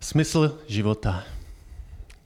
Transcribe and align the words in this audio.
Smysl 0.00 0.58
života. 0.66 1.24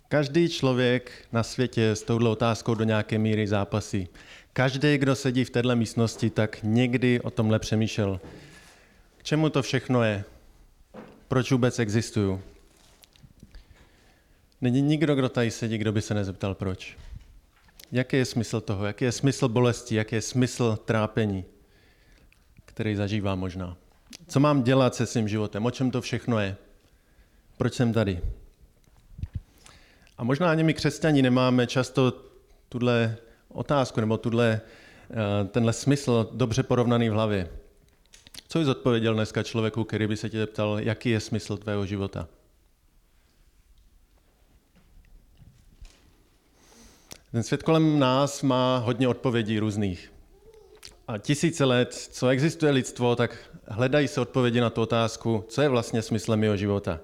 Každý 0.09 0.49
člověk 0.49 1.13
na 1.33 1.43
světě 1.43 1.91
s 1.91 2.03
touhle 2.03 2.31
otázkou 2.31 2.75
do 2.75 2.85
nějaké 2.85 3.19
míry 3.19 3.47
zápasí. 3.47 4.09
Každý, 4.53 4.99
kdo 4.99 5.17
sedí 5.17 5.45
v 5.45 5.51
této 5.51 5.77
místnosti, 5.77 6.31
tak 6.31 6.59
někdy 6.63 7.21
o 7.21 7.31
tomhle 7.31 7.59
přemýšlel. 7.59 8.21
K 9.19 9.23
čemu 9.23 9.51
to 9.51 9.63
všechno 9.63 10.03
je? 10.03 10.25
Proč 11.29 11.53
vůbec 11.53 11.79
existuju? 11.79 12.43
Není 14.61 14.83
nikdo, 14.83 15.15
kdo 15.15 15.29
tady 15.29 15.51
sedí, 15.51 15.79
kdo 15.79 15.93
by 15.93 16.03
se 16.03 16.15
nezeptal 16.15 16.55
proč. 16.55 16.97
Jaký 17.93 18.17
je 18.17 18.25
smysl 18.25 18.61
toho? 18.61 18.87
Jaký 18.87 19.05
je 19.05 19.13
smysl 19.13 19.49
bolesti? 19.49 19.95
Jaký 19.95 20.15
je 20.15 20.23
smysl 20.23 20.79
trápení, 20.85 21.45
který 22.65 22.97
zažívám 22.97 23.39
možná? 23.39 23.77
Co 24.29 24.41
mám 24.41 24.63
dělat 24.63 24.95
se 24.95 25.07
svým 25.07 25.29
životem? 25.29 25.67
O 25.67 25.71
čem 25.71 25.91
to 25.91 26.01
všechno 26.01 26.39
je? 26.39 26.57
Proč 27.63 27.75
jsem 27.75 27.93
tady? 27.93 28.21
A 30.19 30.25
možná 30.25 30.51
ani 30.51 30.63
my 30.63 30.75
křesťani 30.75 31.23
nemáme 31.23 31.67
často 31.67 32.13
tuhle 32.69 33.17
otázku 33.49 34.01
nebo 34.01 34.19
tuhle, 34.19 34.61
eh, 35.11 35.45
tenhle 35.45 35.73
smysl 35.73 36.31
dobře 36.33 36.63
porovnaný 36.63 37.09
v 37.09 37.13
hlavě. 37.13 37.49
Co 38.49 38.59
jsi 38.59 38.71
odpověděl 38.71 39.15
dneska 39.15 39.43
člověku, 39.43 39.85
který 39.85 40.07
by 40.07 40.17
se 40.17 40.31
tě 40.31 40.39
zeptal, 40.39 40.81
jaký 40.81 41.11
je 41.11 41.21
smysl 41.21 41.57
tvého 41.57 41.87
života? 41.87 42.29
Ten 47.33 47.43
svět 47.43 47.63
kolem 47.63 47.99
nás 47.99 48.43
má 48.43 48.79
hodně 48.79 49.09
odpovědí 49.09 49.59
různých. 49.59 50.13
A 51.09 51.19
tisíce 51.19 51.65
let, 51.65 51.95
co 51.95 52.29
existuje 52.29 52.73
lidstvo, 52.73 53.17
tak 53.17 53.39
hledají 53.69 54.09
se 54.09 54.21
odpovědi 54.21 54.61
na 54.61 54.71
tu 54.71 54.83
otázku, 54.83 55.45
co 55.49 55.63
je 55.63 55.69
vlastně 55.69 56.03
smyslem 56.03 56.41
mého 56.41 56.57
života. 56.57 57.01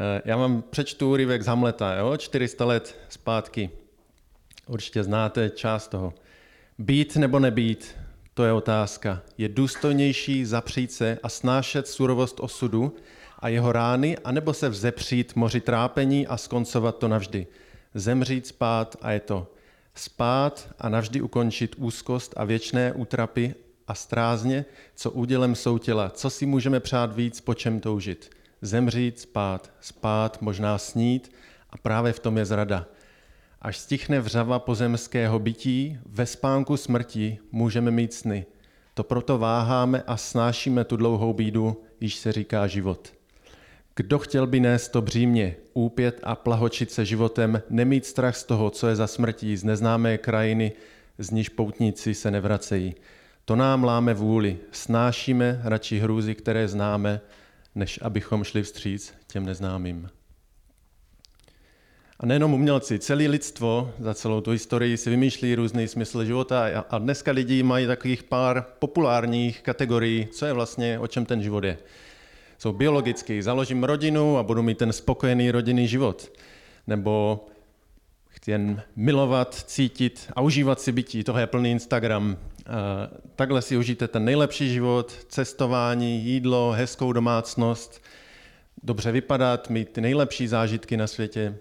Eh, 0.00 0.22
já 0.24 0.36
vám 0.36 0.62
přečtu 0.70 1.10
úryvek 1.10 1.42
z 1.42 1.46
Hamleta, 1.46 1.94
jo? 1.94 2.16
400 2.16 2.64
let 2.64 2.98
zpátky. 3.08 3.70
Určitě 4.66 5.02
znáte 5.02 5.50
část 5.50 5.88
toho. 5.88 6.14
Být 6.78 7.16
nebo 7.16 7.38
nebýt, 7.38 7.96
to 8.34 8.44
je 8.44 8.52
otázka. 8.52 9.22
Je 9.38 9.48
důstojnější 9.48 10.44
zapřít 10.44 10.92
se 10.92 11.18
a 11.22 11.28
snášet 11.28 11.88
surovost 11.88 12.40
osudu 12.40 12.96
a 13.38 13.48
jeho 13.48 13.72
rány, 13.72 14.18
anebo 14.18 14.54
se 14.54 14.68
vzepřít 14.68 15.36
moři 15.36 15.60
trápení 15.60 16.26
a 16.26 16.36
skoncovat 16.36 16.98
to 16.98 17.08
navždy. 17.08 17.46
Zemřít, 17.94 18.46
spát 18.46 18.96
a 19.00 19.12
je 19.12 19.20
to. 19.20 19.52
Spát 19.94 20.68
a 20.78 20.88
navždy 20.88 21.20
ukončit 21.20 21.74
úzkost 21.78 22.34
a 22.36 22.44
věčné 22.44 22.92
útrapy 22.92 23.54
a 23.88 23.94
strázně, 23.94 24.64
co 24.94 25.10
údělem 25.10 25.54
jsou 25.54 25.78
těla. 25.78 26.10
Co 26.10 26.30
si 26.30 26.46
můžeme 26.46 26.80
přát 26.80 27.16
víc, 27.16 27.40
po 27.40 27.54
čem 27.54 27.80
toužit? 27.80 28.37
Zemřít, 28.62 29.20
spát, 29.20 29.72
spát, 29.80 30.42
možná 30.42 30.78
snít 30.78 31.32
a 31.70 31.76
právě 31.76 32.12
v 32.12 32.20
tom 32.20 32.38
je 32.38 32.44
zrada. 32.44 32.86
Až 33.62 33.78
stichne 33.78 34.20
vřava 34.20 34.58
pozemského 34.58 35.38
bytí, 35.38 35.98
ve 36.06 36.26
spánku 36.26 36.76
smrti 36.76 37.38
můžeme 37.52 37.90
mít 37.90 38.14
sny. 38.14 38.46
To 38.94 39.04
proto 39.04 39.38
váháme 39.38 40.02
a 40.06 40.16
snášíme 40.16 40.84
tu 40.84 40.96
dlouhou 40.96 41.32
bídu, 41.32 41.82
již 42.00 42.14
se 42.14 42.32
říká 42.32 42.66
život. 42.66 43.12
Kdo 43.96 44.18
chtěl 44.18 44.46
by 44.46 44.60
nést 44.60 44.88
to 44.88 45.02
břímě, 45.02 45.56
úpět 45.74 46.20
a 46.22 46.34
plahočit 46.34 46.90
se 46.90 47.04
životem, 47.04 47.62
nemít 47.70 48.06
strach 48.06 48.36
z 48.36 48.44
toho, 48.44 48.70
co 48.70 48.88
je 48.88 48.96
za 48.96 49.06
smrtí, 49.06 49.56
z 49.56 49.64
neznámé 49.64 50.18
krajiny, 50.18 50.72
z 51.18 51.30
níž 51.30 51.48
poutníci 51.48 52.14
se 52.14 52.30
nevracejí. 52.30 52.94
To 53.44 53.56
nám 53.56 53.84
láme 53.84 54.14
vůli, 54.14 54.58
snášíme 54.72 55.60
radši 55.64 55.98
hrůzy, 55.98 56.34
které 56.34 56.68
známe, 56.68 57.20
než 57.74 57.98
abychom 58.02 58.44
šli 58.44 58.62
vstříc 58.62 59.14
těm 59.26 59.46
neznámým. 59.46 60.10
A 62.20 62.26
nejenom 62.26 62.54
umělci, 62.54 62.98
celé 62.98 63.26
lidstvo 63.26 63.92
za 63.98 64.14
celou 64.14 64.40
tu 64.40 64.50
historii 64.50 64.96
si 64.96 65.10
vymýšlí 65.10 65.54
různý 65.54 65.88
smysl 65.88 66.24
života 66.24 66.84
a 66.90 66.98
dneska 66.98 67.32
lidi 67.32 67.62
mají 67.62 67.86
takových 67.86 68.22
pár 68.22 68.64
populárních 68.78 69.62
kategorií, 69.62 70.26
co 70.26 70.46
je 70.46 70.52
vlastně, 70.52 70.98
o 70.98 71.06
čem 71.06 71.26
ten 71.26 71.42
život 71.42 71.64
je. 71.64 71.78
Jsou 72.58 72.72
biologický, 72.72 73.42
založím 73.42 73.84
rodinu 73.84 74.38
a 74.38 74.42
budu 74.42 74.62
mít 74.62 74.78
ten 74.78 74.92
spokojený 74.92 75.50
rodinný 75.50 75.88
život. 75.88 76.32
Nebo 76.86 77.46
chci 78.38 78.50
jen 78.50 78.82
milovat, 78.96 79.54
cítit 79.54 80.32
a 80.36 80.40
užívat 80.40 80.80
si 80.80 80.92
bytí. 80.92 81.24
Toho 81.24 81.38
je 81.38 81.46
plný 81.46 81.70
Instagram. 81.70 82.36
Takhle 83.36 83.62
si 83.62 83.76
užijte 83.76 84.08
ten 84.08 84.24
nejlepší 84.24 84.72
život, 84.72 85.12
cestování, 85.28 86.24
jídlo, 86.24 86.72
hezkou 86.72 87.12
domácnost, 87.12 88.02
dobře 88.82 89.12
vypadat, 89.12 89.70
mít 89.70 89.88
ty 89.88 90.00
nejlepší 90.00 90.48
zážitky 90.48 90.96
na 90.96 91.06
světě, 91.06 91.58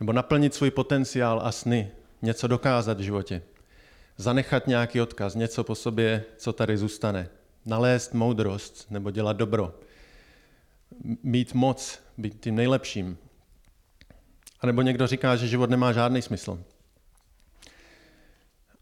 nebo 0.00 0.12
naplnit 0.12 0.54
svůj 0.54 0.70
potenciál 0.70 1.40
a 1.44 1.52
sny, 1.52 1.90
něco 2.22 2.46
dokázat 2.46 2.98
v 2.98 3.02
životě, 3.02 3.42
zanechat 4.16 4.66
nějaký 4.66 5.00
odkaz, 5.00 5.34
něco 5.34 5.64
po 5.64 5.74
sobě, 5.74 6.24
co 6.36 6.52
tady 6.52 6.76
zůstane, 6.76 7.28
nalézt 7.66 8.14
moudrost 8.14 8.90
nebo 8.90 9.10
dělat 9.10 9.36
dobro, 9.36 9.74
mít 11.22 11.54
moc, 11.54 11.98
být 12.18 12.40
tím 12.40 12.54
nejlepším, 12.54 13.18
a 14.60 14.66
nebo 14.66 14.82
někdo 14.82 15.06
říká, 15.06 15.36
že 15.36 15.48
život 15.48 15.70
nemá 15.70 15.92
žádný 15.92 16.22
smysl. 16.22 16.58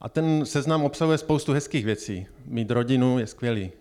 A 0.00 0.09
ten 0.09 0.47
seznam 0.47 0.84
obsahuje 0.84 1.19
spoustu 1.19 1.53
hezkých 1.53 1.84
věcí. 1.84 2.26
Mít 2.44 2.70
rodinu 2.70 3.19
je 3.19 3.26
skvělý. 3.26 3.72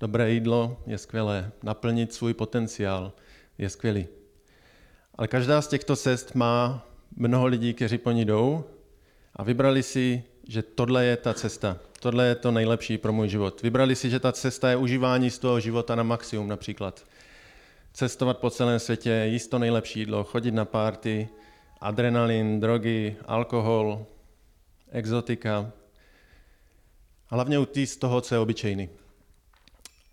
Dobré 0.00 0.30
jídlo 0.30 0.76
je 0.86 0.98
skvělé. 0.98 1.52
Naplnit 1.62 2.12
svůj 2.14 2.34
potenciál 2.34 3.12
je 3.58 3.70
skvělý. 3.70 4.06
Ale 5.14 5.28
každá 5.28 5.62
z 5.62 5.68
těchto 5.68 5.96
cest 5.96 6.34
má 6.34 6.86
mnoho 7.16 7.46
lidí, 7.46 7.74
kteří 7.74 7.98
po 7.98 8.10
ní 8.10 8.24
jdou 8.24 8.64
a 9.36 9.42
vybrali 9.42 9.82
si, 9.82 10.22
že 10.48 10.62
tohle 10.62 11.04
je 11.04 11.16
ta 11.16 11.34
cesta. 11.34 11.78
Tohle 12.00 12.26
je 12.26 12.34
to 12.34 12.50
nejlepší 12.50 12.98
pro 12.98 13.12
můj 13.12 13.28
život. 13.28 13.62
Vybrali 13.62 13.96
si, 13.96 14.10
že 14.10 14.20
ta 14.20 14.32
cesta 14.32 14.70
je 14.70 14.76
užívání 14.76 15.30
z 15.30 15.38
toho 15.38 15.60
života 15.60 15.94
na 15.94 16.02
maximum 16.02 16.48
například 16.48 17.04
cestovat 17.94 18.38
po 18.38 18.50
celém 18.50 18.78
světě, 18.78 19.24
jíst 19.26 19.48
to 19.48 19.58
nejlepší 19.58 20.00
jídlo, 20.00 20.24
chodit 20.24 20.54
na 20.54 20.64
párty, 20.64 21.28
adrenalin, 21.80 22.60
drogy, 22.60 23.16
alkohol, 23.26 24.06
exotika. 24.90 25.72
Hlavně 27.26 27.58
utíct 27.58 27.92
z 27.92 27.96
toho, 27.96 28.20
co 28.20 28.34
je 28.34 28.38
obyčejný. 28.38 28.88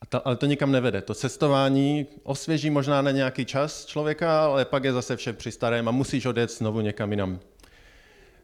A 0.02 0.06
to, 0.06 0.28
ale 0.28 0.36
to 0.36 0.46
nikam 0.46 0.72
nevede. 0.72 1.02
To 1.02 1.14
cestování 1.14 2.08
osvěží 2.24 2.70
možná 2.70 3.02
na 3.02 3.12
nějaký 3.12 3.46
čas 3.46 3.86
člověka, 3.86 4.46
ale 4.46 4.66
pak 4.66 4.84
je 4.84 4.94
zase 4.94 5.16
vše 5.16 5.34
při 5.34 5.52
starém 5.52 5.88
a 5.88 5.92
musíš 5.92 6.26
odjet 6.26 6.52
znovu 6.52 6.82
někam 6.82 7.12
jinam. 7.12 7.40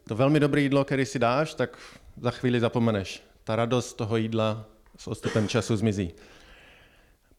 To 0.08 0.14
velmi 0.14 0.40
dobré 0.40 0.60
jídlo, 0.60 0.84
který 0.84 1.06
si 1.06 1.18
dáš, 1.18 1.54
tak 1.54 1.78
za 2.20 2.30
chvíli 2.30 2.60
zapomeneš. 2.60 3.22
Ta 3.44 3.56
radost 3.56 3.92
toho 3.92 4.16
jídla 4.16 4.64
s 4.96 5.06
odstupem 5.06 5.48
času 5.48 5.76
zmizí 5.76 6.12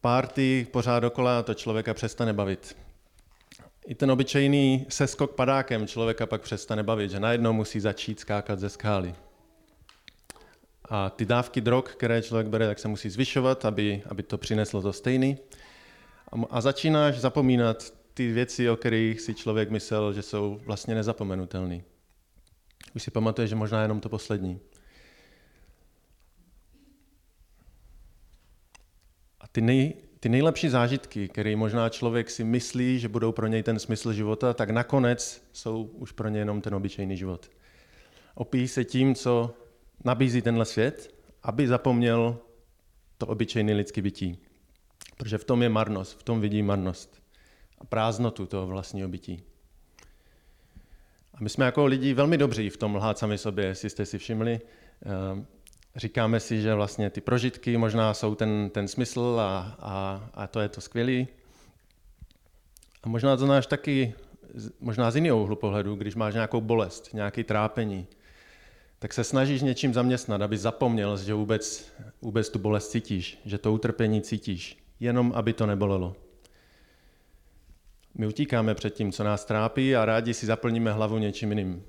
párty 0.00 0.66
pořád 0.70 1.00
dokola, 1.00 1.42
to 1.42 1.54
člověka 1.54 1.94
přestane 1.94 2.32
bavit. 2.32 2.76
I 3.86 3.94
ten 3.94 4.10
obyčejný 4.10 4.86
seskok 4.88 5.34
padákem 5.34 5.86
člověka 5.86 6.26
pak 6.26 6.42
přestane 6.42 6.82
bavit, 6.82 7.10
že 7.10 7.20
najednou 7.20 7.52
musí 7.52 7.80
začít 7.80 8.20
skákat 8.20 8.58
ze 8.58 8.68
skály. 8.68 9.14
A 10.84 11.10
ty 11.10 11.24
dávky 11.24 11.60
drog, 11.60 11.84
které 11.84 12.22
člověk 12.22 12.46
bere, 12.46 12.66
tak 12.66 12.78
se 12.78 12.88
musí 12.88 13.10
zvyšovat, 13.10 13.64
aby, 13.64 14.02
aby 14.06 14.22
to 14.22 14.38
přineslo 14.38 14.82
to 14.82 14.92
stejný. 14.92 15.38
A, 16.32 16.36
a 16.50 16.60
začínáš 16.60 17.18
zapomínat 17.18 17.94
ty 18.14 18.32
věci, 18.32 18.70
o 18.70 18.76
kterých 18.76 19.20
si 19.20 19.34
člověk 19.34 19.70
myslel, 19.70 20.12
že 20.12 20.22
jsou 20.22 20.60
vlastně 20.64 20.94
nezapomenutelné. 20.94 21.80
Už 22.94 23.02
si 23.02 23.10
pamatuješ, 23.10 23.50
že 23.50 23.56
možná 23.56 23.82
jenom 23.82 24.00
to 24.00 24.08
poslední. 24.08 24.60
Ty, 29.52 29.60
nej, 29.60 29.94
ty 30.20 30.28
nejlepší 30.28 30.68
zážitky, 30.68 31.28
které 31.28 31.56
možná 31.56 31.88
člověk 31.88 32.30
si 32.30 32.44
myslí, 32.44 32.98
že 32.98 33.08
budou 33.08 33.32
pro 33.32 33.46
něj 33.46 33.62
ten 33.62 33.78
smysl 33.78 34.12
života, 34.12 34.54
tak 34.54 34.70
nakonec 34.70 35.42
jsou 35.52 35.90
už 35.92 36.12
pro 36.12 36.28
ně 36.28 36.38
jenom 36.38 36.60
ten 36.60 36.74
obyčejný 36.74 37.16
život. 37.16 37.50
Opíjí 38.34 38.68
se 38.68 38.84
tím, 38.84 39.14
co 39.14 39.54
nabízí 40.04 40.42
tenhle 40.42 40.64
svět, 40.64 41.14
aby 41.42 41.68
zapomněl 41.68 42.38
to 43.18 43.26
obyčejné 43.26 43.72
lidské 43.72 44.02
bytí. 44.02 44.38
Protože 45.16 45.38
v 45.38 45.44
tom 45.44 45.62
je 45.62 45.68
marnost, 45.68 46.18
v 46.18 46.22
tom 46.22 46.40
vidí 46.40 46.62
marnost 46.62 47.22
a 47.78 47.84
prázdnotu 47.84 48.46
toho 48.46 48.66
vlastního 48.66 49.08
bytí. 49.08 49.42
A 51.34 51.38
my 51.40 51.48
jsme 51.48 51.64
jako 51.64 51.86
lidi 51.86 52.14
velmi 52.14 52.38
dobří 52.38 52.70
v 52.70 52.76
tom 52.76 52.94
lhát 52.94 53.18
sami 53.18 53.38
sobě, 53.38 53.64
jestli 53.64 53.90
jste 53.90 54.06
si 54.06 54.18
všimli. 54.18 54.60
Říkáme 55.96 56.40
si, 56.40 56.62
že 56.62 56.74
vlastně 56.74 57.10
ty 57.10 57.20
prožitky 57.20 57.76
možná 57.76 58.14
jsou 58.14 58.34
ten, 58.34 58.70
ten 58.70 58.88
smysl 58.88 59.38
a, 59.40 59.76
a, 59.80 60.24
a 60.34 60.46
to 60.46 60.60
je 60.60 60.68
to 60.68 60.80
skvělý. 60.80 61.28
A 63.02 63.08
možná 63.08 63.36
to 63.36 63.46
znáš 63.46 63.66
taky 63.66 64.14
možná 64.80 65.10
z 65.10 65.16
jiného 65.16 65.42
úhlu 65.42 65.56
pohledu, 65.56 65.94
když 65.94 66.14
máš 66.14 66.34
nějakou 66.34 66.60
bolest, 66.60 67.14
nějaký 67.14 67.44
trápení, 67.44 68.06
tak 68.98 69.12
se 69.12 69.24
snažíš 69.24 69.62
něčím 69.62 69.94
zaměstnat, 69.94 70.42
aby 70.42 70.58
zapomněl, 70.58 71.16
že 71.16 71.34
vůbec, 71.34 71.92
vůbec 72.22 72.48
tu 72.48 72.58
bolest 72.58 72.88
cítíš, 72.88 73.40
že 73.44 73.58
to 73.58 73.72
utrpení 73.72 74.22
cítíš, 74.22 74.78
jenom 75.00 75.32
aby 75.36 75.52
to 75.52 75.66
nebolelo. 75.66 76.16
My 78.14 78.26
utíkáme 78.26 78.74
před 78.74 78.94
tím, 78.94 79.12
co 79.12 79.24
nás 79.24 79.44
trápí 79.44 79.96
a 79.96 80.04
rádi 80.04 80.34
si 80.34 80.46
zaplníme 80.46 80.92
hlavu 80.92 81.18
něčím 81.18 81.48
jiným. 81.48 81.84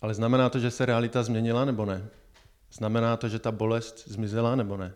Ale 0.00 0.14
znamená 0.14 0.50
to, 0.50 0.58
že 0.58 0.70
se 0.70 0.86
realita 0.86 1.22
změnila 1.22 1.64
nebo 1.64 1.84
ne? 1.84 2.08
Znamená 2.72 3.16
to, 3.16 3.28
že 3.28 3.38
ta 3.38 3.52
bolest 3.52 4.08
zmizela 4.08 4.56
nebo 4.56 4.76
ne? 4.76 4.94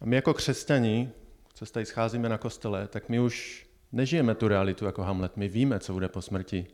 A 0.00 0.04
my 0.04 0.16
jako 0.16 0.34
křesťani, 0.34 1.10
co 1.54 1.66
se 1.66 1.72
tady 1.72 1.86
scházíme 1.86 2.28
na 2.28 2.38
kostele, 2.38 2.88
tak 2.88 3.08
my 3.08 3.20
už 3.20 3.66
nežijeme 3.92 4.34
tu 4.34 4.48
realitu 4.48 4.84
jako 4.84 5.02
Hamlet. 5.02 5.36
My 5.36 5.48
víme, 5.48 5.80
co 5.80 5.92
bude 5.92 6.08
po 6.08 6.22
smrti. 6.22 6.66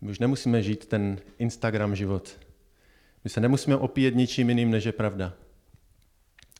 My 0.00 0.10
už 0.10 0.18
nemusíme 0.18 0.62
žít 0.62 0.86
ten 0.86 1.18
Instagram 1.38 1.96
život. 1.96 2.38
My 3.24 3.30
se 3.30 3.40
nemusíme 3.40 3.76
opíjet 3.76 4.14
ničím 4.14 4.48
jiným, 4.48 4.70
než 4.70 4.84
je 4.84 4.92
pravda. 4.92 5.32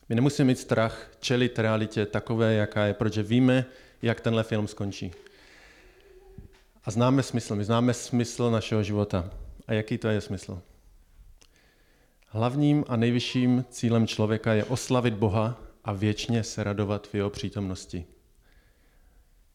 My 0.08 0.14
nemusíme 0.14 0.46
mít 0.46 0.58
strach 0.58 1.10
čelit 1.20 1.58
realitě 1.58 2.06
takové, 2.06 2.54
jaká 2.54 2.84
je, 2.86 2.94
protože 2.94 3.22
víme, 3.22 3.66
jak 4.02 4.20
tenhle 4.20 4.42
film 4.42 4.68
skončí. 4.68 5.12
A 6.84 6.90
známe 6.90 7.22
smysl, 7.22 7.54
my 7.56 7.64
známe 7.64 7.94
smysl 7.94 8.50
našeho 8.50 8.82
života. 8.82 9.30
A 9.68 9.72
jaký 9.72 9.98
to 9.98 10.08
je 10.08 10.20
smysl? 10.20 10.62
Hlavním 12.28 12.84
a 12.88 12.96
nejvyšším 12.96 13.64
cílem 13.70 14.06
člověka 14.06 14.52
je 14.52 14.64
oslavit 14.64 15.14
Boha 15.14 15.60
a 15.84 15.92
věčně 15.92 16.44
se 16.44 16.64
radovat 16.64 17.06
v 17.06 17.14
jeho 17.14 17.30
přítomnosti. 17.30 18.06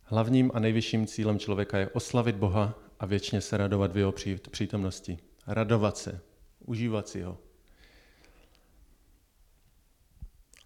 Hlavním 0.03 0.51
a 0.53 0.59
nejvyšším 0.59 1.07
cílem 1.07 1.39
člověka 1.39 1.77
je 1.77 1.89
oslavit 1.89 2.35
Boha 2.35 2.79
a 2.99 3.05
věčně 3.05 3.41
se 3.41 3.57
radovat 3.57 3.93
v 3.93 3.97
jeho 3.97 4.13
přítomnosti. 4.51 5.17
Radovat 5.47 5.97
se, 5.97 6.19
užívat 6.65 7.07
si 7.07 7.21
ho. 7.21 7.37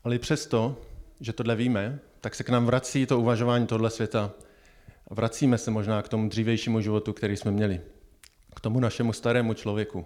Ale 0.03 0.19
přesto, 0.19 0.81
že 1.19 1.33
tohle 1.33 1.55
víme, 1.55 1.99
tak 2.21 2.35
se 2.35 2.43
k 2.43 2.49
nám 2.49 2.65
vrací 2.65 3.05
to 3.05 3.19
uvažování 3.19 3.67
tohle 3.67 3.89
světa. 3.89 4.33
Vracíme 5.09 5.57
se 5.57 5.71
možná 5.71 6.01
k 6.01 6.09
tomu 6.09 6.29
dřívějšímu 6.29 6.81
životu, 6.81 7.13
který 7.13 7.37
jsme 7.37 7.51
měli. 7.51 7.81
K 8.57 8.59
tomu 8.59 8.79
našemu 8.79 9.13
starému 9.13 9.53
člověku, 9.53 10.05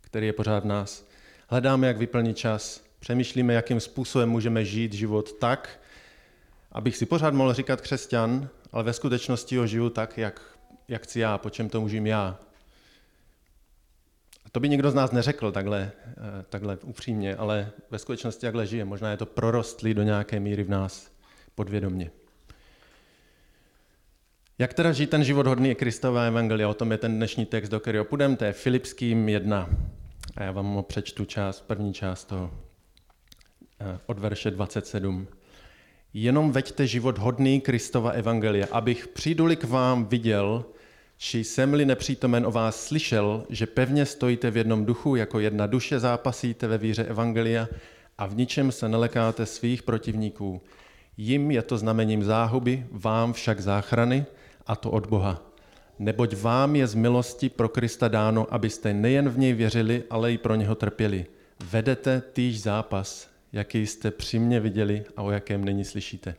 který 0.00 0.26
je 0.26 0.32
pořád 0.32 0.64
v 0.64 0.66
nás. 0.66 1.08
Hledáme, 1.48 1.86
jak 1.86 1.96
vyplnit 1.96 2.36
čas, 2.36 2.84
přemýšlíme, 2.98 3.54
jakým 3.54 3.80
způsobem 3.80 4.28
můžeme 4.28 4.64
žít 4.64 4.92
život 4.92 5.32
tak, 5.32 5.80
abych 6.72 6.96
si 6.96 7.06
pořád 7.06 7.34
mohl 7.34 7.52
říkat 7.54 7.80
křesťan, 7.80 8.48
ale 8.72 8.84
ve 8.84 8.92
skutečnosti 8.92 9.56
ho 9.56 9.66
žiju 9.66 9.90
tak, 9.90 10.18
jak, 10.18 10.40
jak 10.88 11.02
chci 11.02 11.20
já, 11.20 11.38
po 11.38 11.50
čem 11.50 11.68
to 11.68 11.80
můžím 11.80 12.06
já. 12.06 12.38
A 14.44 14.50
to 14.52 14.60
by 14.60 14.68
nikdo 14.68 14.90
z 14.90 14.94
nás 14.94 15.12
neřekl 15.12 15.52
takhle, 15.52 15.92
eh, 16.06 16.44
takhle 16.48 16.76
upřímně, 16.76 17.36
ale 17.36 17.70
ve 17.90 17.98
skutečnosti 17.98 18.46
takhle 18.46 18.66
žije. 18.66 18.84
Možná 18.84 19.10
je 19.10 19.16
to 19.16 19.26
prorostlý 19.26 19.94
do 19.94 20.02
nějaké 20.02 20.40
míry 20.40 20.62
v 20.62 20.70
nás 20.70 21.10
podvědomně. 21.54 22.10
Jak 24.58 24.74
teda 24.74 24.92
žít 24.92 25.10
ten 25.10 25.24
život 25.24 25.46
hodný 25.46 25.74
Kristova 25.74 26.22
evangelia? 26.22 26.68
O 26.68 26.74
tom 26.74 26.92
je 26.92 26.98
ten 26.98 27.16
dnešní 27.16 27.46
text, 27.46 27.68
do 27.68 27.80
kterého 27.80 28.04
půjdeme, 28.04 28.36
to 28.36 28.44
je 28.44 28.52
Filipským 28.52 29.28
1. 29.28 29.70
A 30.36 30.42
já 30.42 30.52
vám 30.52 30.66
ho 30.66 30.82
přečtu 30.82 31.24
část, 31.24 31.60
první 31.60 31.94
část 31.94 32.24
toho 32.24 32.50
eh, 33.80 33.98
od 34.06 34.18
verše 34.18 34.50
27 34.50 35.28
jenom 36.14 36.52
veďte 36.52 36.86
život 36.86 37.18
hodný 37.18 37.60
Kristova 37.60 38.10
evangelia, 38.10 38.66
abych 38.72 39.08
přijduli 39.08 39.56
k 39.56 39.64
vám 39.64 40.06
viděl, 40.06 40.64
či 41.16 41.44
jsem-li 41.44 41.84
nepřítomen 41.84 42.46
o 42.46 42.50
vás 42.50 42.86
slyšel, 42.86 43.44
že 43.48 43.66
pevně 43.66 44.06
stojíte 44.06 44.50
v 44.50 44.56
jednom 44.56 44.84
duchu, 44.84 45.16
jako 45.16 45.40
jedna 45.40 45.66
duše 45.66 45.98
zápasíte 46.00 46.66
ve 46.66 46.78
víře 46.78 47.04
evangelia 47.04 47.68
a 48.18 48.26
v 48.26 48.36
ničem 48.36 48.72
se 48.72 48.88
nelekáte 48.88 49.46
svých 49.46 49.82
protivníků. 49.82 50.62
Jim 51.16 51.50
je 51.50 51.62
to 51.62 51.78
znamením 51.78 52.24
záhuby, 52.24 52.86
vám 52.90 53.32
však 53.32 53.60
záchrany, 53.60 54.26
a 54.66 54.76
to 54.76 54.90
od 54.90 55.06
Boha. 55.06 55.42
Neboť 55.98 56.36
vám 56.36 56.76
je 56.76 56.86
z 56.86 56.94
milosti 56.94 57.48
pro 57.48 57.68
Krista 57.68 58.08
dáno, 58.08 58.46
abyste 58.50 58.94
nejen 58.94 59.28
v 59.28 59.38
něj 59.38 59.52
věřili, 59.52 60.04
ale 60.10 60.32
i 60.32 60.38
pro 60.38 60.54
něho 60.54 60.74
trpěli. 60.74 61.26
Vedete 61.70 62.22
týž 62.32 62.62
zápas, 62.62 63.28
jaký 63.52 63.86
jste 63.86 64.10
při 64.10 64.38
mně 64.38 64.60
viděli 64.60 65.04
a 65.16 65.22
o 65.22 65.30
jakém 65.30 65.64
není 65.64 65.84
slyšíte. 65.84 66.34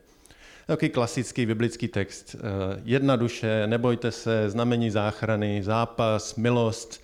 Takový 0.67 0.89
klasický 0.89 1.45
biblický 1.45 1.87
text. 1.87 2.35
Eh, 2.35 2.81
jedna 2.83 3.15
duše, 3.15 3.67
nebojte 3.67 4.11
se, 4.11 4.49
znamení 4.49 4.91
záchrany, 4.91 5.63
zápas, 5.63 6.35
milost, 6.35 7.03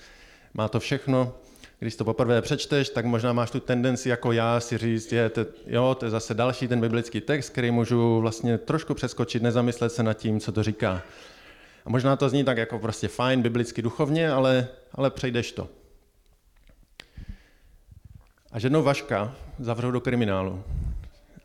má 0.53 0.67
to 0.67 0.79
všechno. 0.79 1.33
Když 1.83 1.95
to 1.95 2.05
poprvé 2.05 2.41
přečteš, 2.41 2.89
tak 2.89 3.05
možná 3.05 3.33
máš 3.33 3.51
tu 3.51 3.59
tendenci 3.59 4.09
jako 4.09 4.31
já 4.31 4.59
si 4.59 4.77
říct, 4.77 5.11
je, 5.11 5.29
to, 5.29 5.45
jo, 5.67 5.95
to 5.99 6.05
je 6.05 6.11
zase 6.11 6.33
další 6.33 6.67
ten 6.67 6.81
biblický 6.81 7.21
text, 7.21 7.49
který 7.49 7.71
můžu 7.71 8.21
vlastně 8.21 8.57
trošku 8.57 8.93
přeskočit, 8.93 9.43
nezamyslet 9.43 9.91
se 9.91 10.03
nad 10.03 10.13
tím, 10.13 10.39
co 10.39 10.51
to 10.51 10.63
říká. 10.63 11.01
A 11.85 11.89
možná 11.89 12.15
to 12.15 12.29
zní 12.29 12.43
tak 12.43 12.57
jako 12.57 12.79
prostě 12.79 13.07
fajn, 13.07 13.41
biblicky 13.41 13.81
duchovně, 13.81 14.31
ale, 14.31 14.67
ale 14.91 15.11
přejdeš 15.11 15.51
to. 15.51 15.69
A 18.51 18.59
jednou 18.63 18.83
Vaška 18.83 19.35
zavřou 19.59 19.91
do 19.91 20.01
kriminálu. 20.01 20.63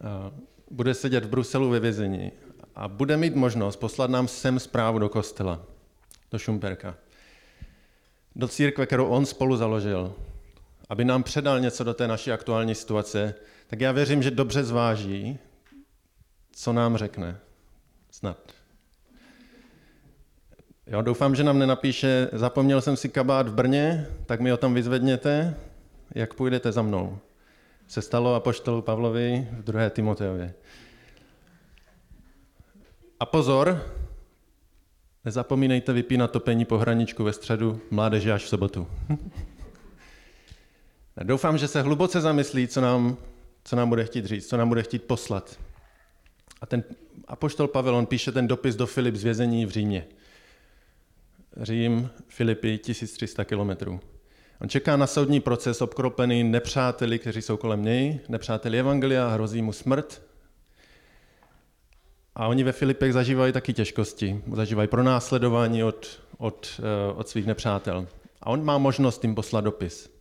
A 0.05 0.31
bude 0.71 0.95
sedět 0.95 1.25
v 1.25 1.29
Bruselu 1.29 1.71
ve 1.71 1.81
vězení 1.81 2.33
a 2.75 2.89
bude 2.89 3.17
mít 3.17 3.35
možnost 3.35 3.77
poslat 3.77 4.11
nám 4.11 4.29
sem 4.29 4.59
zprávu 4.59 4.99
do 4.99 5.09
kostela, 5.09 5.63
do 6.31 6.39
Šumperka, 6.39 6.95
do 8.37 8.49
církve, 8.49 8.87
kterou 8.87 9.07
on 9.07 9.27
spolu 9.27 9.57
založil, 9.57 10.15
aby 10.89 11.05
nám 11.05 11.23
předal 11.23 11.61
něco 11.61 11.85
do 11.85 11.95
té 11.95 12.09
naší 12.09 12.33
aktuální 12.33 12.75
situace, 12.75 13.35
tak 13.67 13.81
já 13.81 13.93
věřím, 13.93 14.23
že 14.23 14.31
dobře 14.31 14.65
zváží, 14.65 15.39
co 16.53 16.73
nám 16.73 16.97
řekne. 16.97 17.39
Snad. 18.11 18.39
Jo, 20.87 21.03
doufám, 21.03 21.35
že 21.35 21.45
nám 21.45 21.59
nenapíše, 21.59 22.29
zapomněl 22.33 22.81
jsem 22.81 22.97
si 22.97 23.09
kabát 23.09 23.49
v 23.49 23.55
Brně, 23.55 24.07
tak 24.27 24.41
mi 24.41 24.51
ho 24.51 24.57
tam 24.57 24.75
vyzvedněte, 24.75 25.57
jak 26.15 26.35
půjdete 26.35 26.73
za 26.73 26.83
mnou. 26.83 27.19
Se 27.89 28.03
stalo 28.03 28.35
apoštolu 28.35 28.83
Pavlovi 28.83 29.49
v 29.53 29.63
2. 29.63 29.91
Timoteově. 29.91 30.55
A 33.21 33.27
pozor, 33.27 33.87
nezapomínejte 35.25 35.93
vypínat 35.93 36.31
topení 36.31 36.65
pohraničku 36.65 37.25
ve 37.25 37.33
středu, 37.33 37.81
mládeže 37.91 38.33
až 38.33 38.45
v 38.45 38.49
sobotu. 38.49 38.89
Doufám, 41.23 41.59
že 41.59 41.69
se 41.69 41.83
hluboce 41.83 42.21
zamyslí, 42.21 42.69
co 42.69 42.81
nám, 42.81 43.17
co 43.65 43.77
nám 43.77 43.89
bude 43.89 44.05
chtít 44.05 44.25
říct, 44.27 44.49
co 44.49 44.57
nám 44.57 44.69
bude 44.69 44.83
chtít 44.83 45.03
poslat. 45.05 45.59
A 46.61 46.67
ten 46.67 46.85
apoštol 47.29 47.69
Pavel, 47.69 47.97
on 47.97 48.07
píše 48.07 48.33
ten 48.33 48.49
dopis 48.49 48.77
do 48.77 48.87
Filip 48.87 49.15
z 49.15 49.25
vězení 49.25 49.67
v 49.67 49.71
Římě. 49.71 50.07
Řím, 51.57 52.11
Filipy, 52.29 52.79
1300 52.79 53.45
kilometrů. 53.45 54.01
On 54.61 54.69
čeká 54.69 54.97
na 54.97 55.07
soudní 55.07 55.41
proces 55.41 55.83
obkropený 55.83 56.45
nepřáteli, 56.45 57.19
kteří 57.19 57.43
jsou 57.43 57.57
kolem 57.57 57.85
něj, 57.85 58.21
nepřáteli 58.29 58.79
Evangelia, 58.79 59.29
hrozí 59.29 59.63
mu 59.63 59.73
smrt. 59.73 60.23
A 62.35 62.47
oni 62.47 62.65
ve 62.65 62.73
Filipech 62.73 63.13
zažívají 63.13 63.53
taky 63.53 63.73
těžkosti, 63.73 64.43
zažívají 64.53 64.89
pronásledování 64.89 65.85
od, 65.85 66.21
od, 66.39 66.81
eh, 66.81 67.13
od 67.13 67.29
svých 67.29 67.47
nepřátel. 67.47 68.07
A 68.41 68.51
on 68.51 68.65
má 68.65 68.79
možnost 68.79 69.25
jim 69.25 69.35
poslat 69.35 69.65
dopis. 69.65 70.18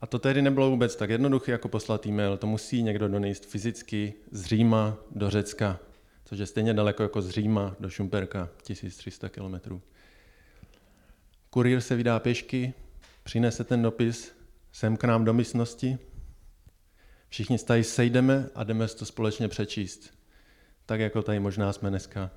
A 0.00 0.06
to 0.06 0.18
tedy 0.18 0.42
nebylo 0.42 0.70
vůbec 0.70 0.96
tak 0.96 1.10
jednoduché, 1.10 1.52
jako 1.52 1.68
poslat 1.68 2.06
e-mail. 2.06 2.36
To 2.36 2.46
musí 2.46 2.82
někdo 2.82 3.08
donést 3.08 3.46
fyzicky 3.46 4.14
z 4.30 4.44
Říma 4.44 4.96
do 5.10 5.30
Řecka, 5.30 5.78
což 6.24 6.38
je 6.38 6.46
stejně 6.46 6.74
daleko 6.74 7.02
jako 7.02 7.22
z 7.22 7.30
Říma 7.30 7.76
do 7.80 7.90
Šumperka, 7.90 8.48
1300 8.62 9.28
kilometrů. 9.28 9.82
Kurýr 11.50 11.80
se 11.80 11.96
vydá 11.96 12.20
pěšky, 12.20 12.74
přinese 13.22 13.64
ten 13.64 13.82
dopis 13.82 14.32
sem 14.72 14.96
k 14.96 15.04
nám 15.04 15.24
do 15.24 15.34
místnosti. 15.34 15.98
Všichni 17.28 17.58
tady 17.58 17.84
sejdeme 17.84 18.48
a 18.54 18.64
jdeme 18.64 18.88
to 18.88 19.04
společně 19.04 19.48
přečíst. 19.48 20.10
Tak 20.86 21.00
jako 21.00 21.22
tady 21.22 21.40
možná 21.40 21.72
jsme 21.72 21.90
dneska. 21.90 22.30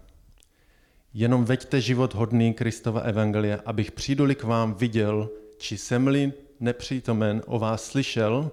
Jenom 1.14 1.46
veďte 1.46 1.82
život 1.82 2.14
hodný 2.14 2.54
Kristova 2.54 3.02
evangelia, 3.02 3.60
abych 3.66 3.92
přijduli 3.92 4.36
k 4.36 4.44
vám 4.44 4.74
viděl, 4.74 5.30
či 5.58 5.78
jsem-li 5.78 6.34
nepřítomen 6.62 7.42
o 7.46 7.60
vás 7.60 7.86
slyšel, 7.86 8.52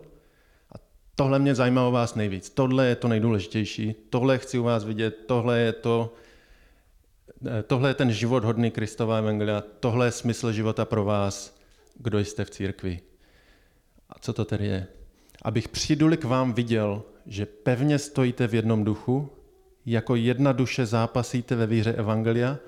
a 0.72 0.78
tohle 1.14 1.38
mě 1.38 1.54
zajímá 1.54 1.88
o 1.88 1.90
vás 1.90 2.14
nejvíc. 2.14 2.50
Tohle 2.50 2.86
je 2.86 2.96
to 2.96 3.08
nejdůležitější, 3.08 3.94
tohle 4.10 4.38
chci 4.38 4.58
u 4.58 4.62
vás 4.62 4.84
vidět, 4.84 5.24
tohle 5.26 5.58
je 5.58 5.72
to, 5.72 6.12
Eh, 7.46 7.62
tohle 7.62 7.90
je 7.90 7.94
ten 7.94 8.12
život 8.12 8.44
hodný 8.44 8.70
Kristova 8.70 9.18
evangelia, 9.18 9.62
tohle 9.80 10.06
je 10.06 10.12
smysl 10.12 10.52
života 10.52 10.84
pro 10.84 11.04
vás, 11.04 11.58
kdo 11.94 12.18
jste 12.18 12.44
v 12.44 12.50
církvi. 12.50 13.00
A 14.10 14.18
co 14.18 14.32
to 14.32 14.44
tedy 14.44 14.66
je? 14.66 14.86
Abych 15.42 15.68
přiduli 15.68 16.16
k 16.16 16.24
vám 16.24 16.52
viděl, 16.52 17.02
že 17.26 17.46
pevně 17.46 17.98
stojíte 17.98 18.46
v 18.46 18.54
jednom 18.54 18.84
duchu, 18.84 19.30
jako 19.86 20.16
jedna 20.16 20.52
duše 20.52 20.86
zápasíte 20.86 21.56
ve 21.56 21.66
víře 21.66 21.92
evangelia 21.92 22.58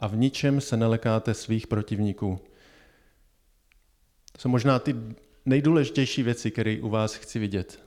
a 0.00 0.06
v 0.06 0.16
ničem 0.16 0.60
se 0.60 0.76
nelekáte 0.76 1.34
svých 1.34 1.66
protivníků. 1.66 2.38
To 4.36 4.42
jsou 4.42 4.48
možná 4.48 4.78
ty 4.78 4.94
nejdůležitější 5.46 6.22
věci, 6.22 6.50
které 6.50 6.78
u 6.80 6.88
vás 6.88 7.14
chci 7.14 7.38
vidět. 7.38 7.80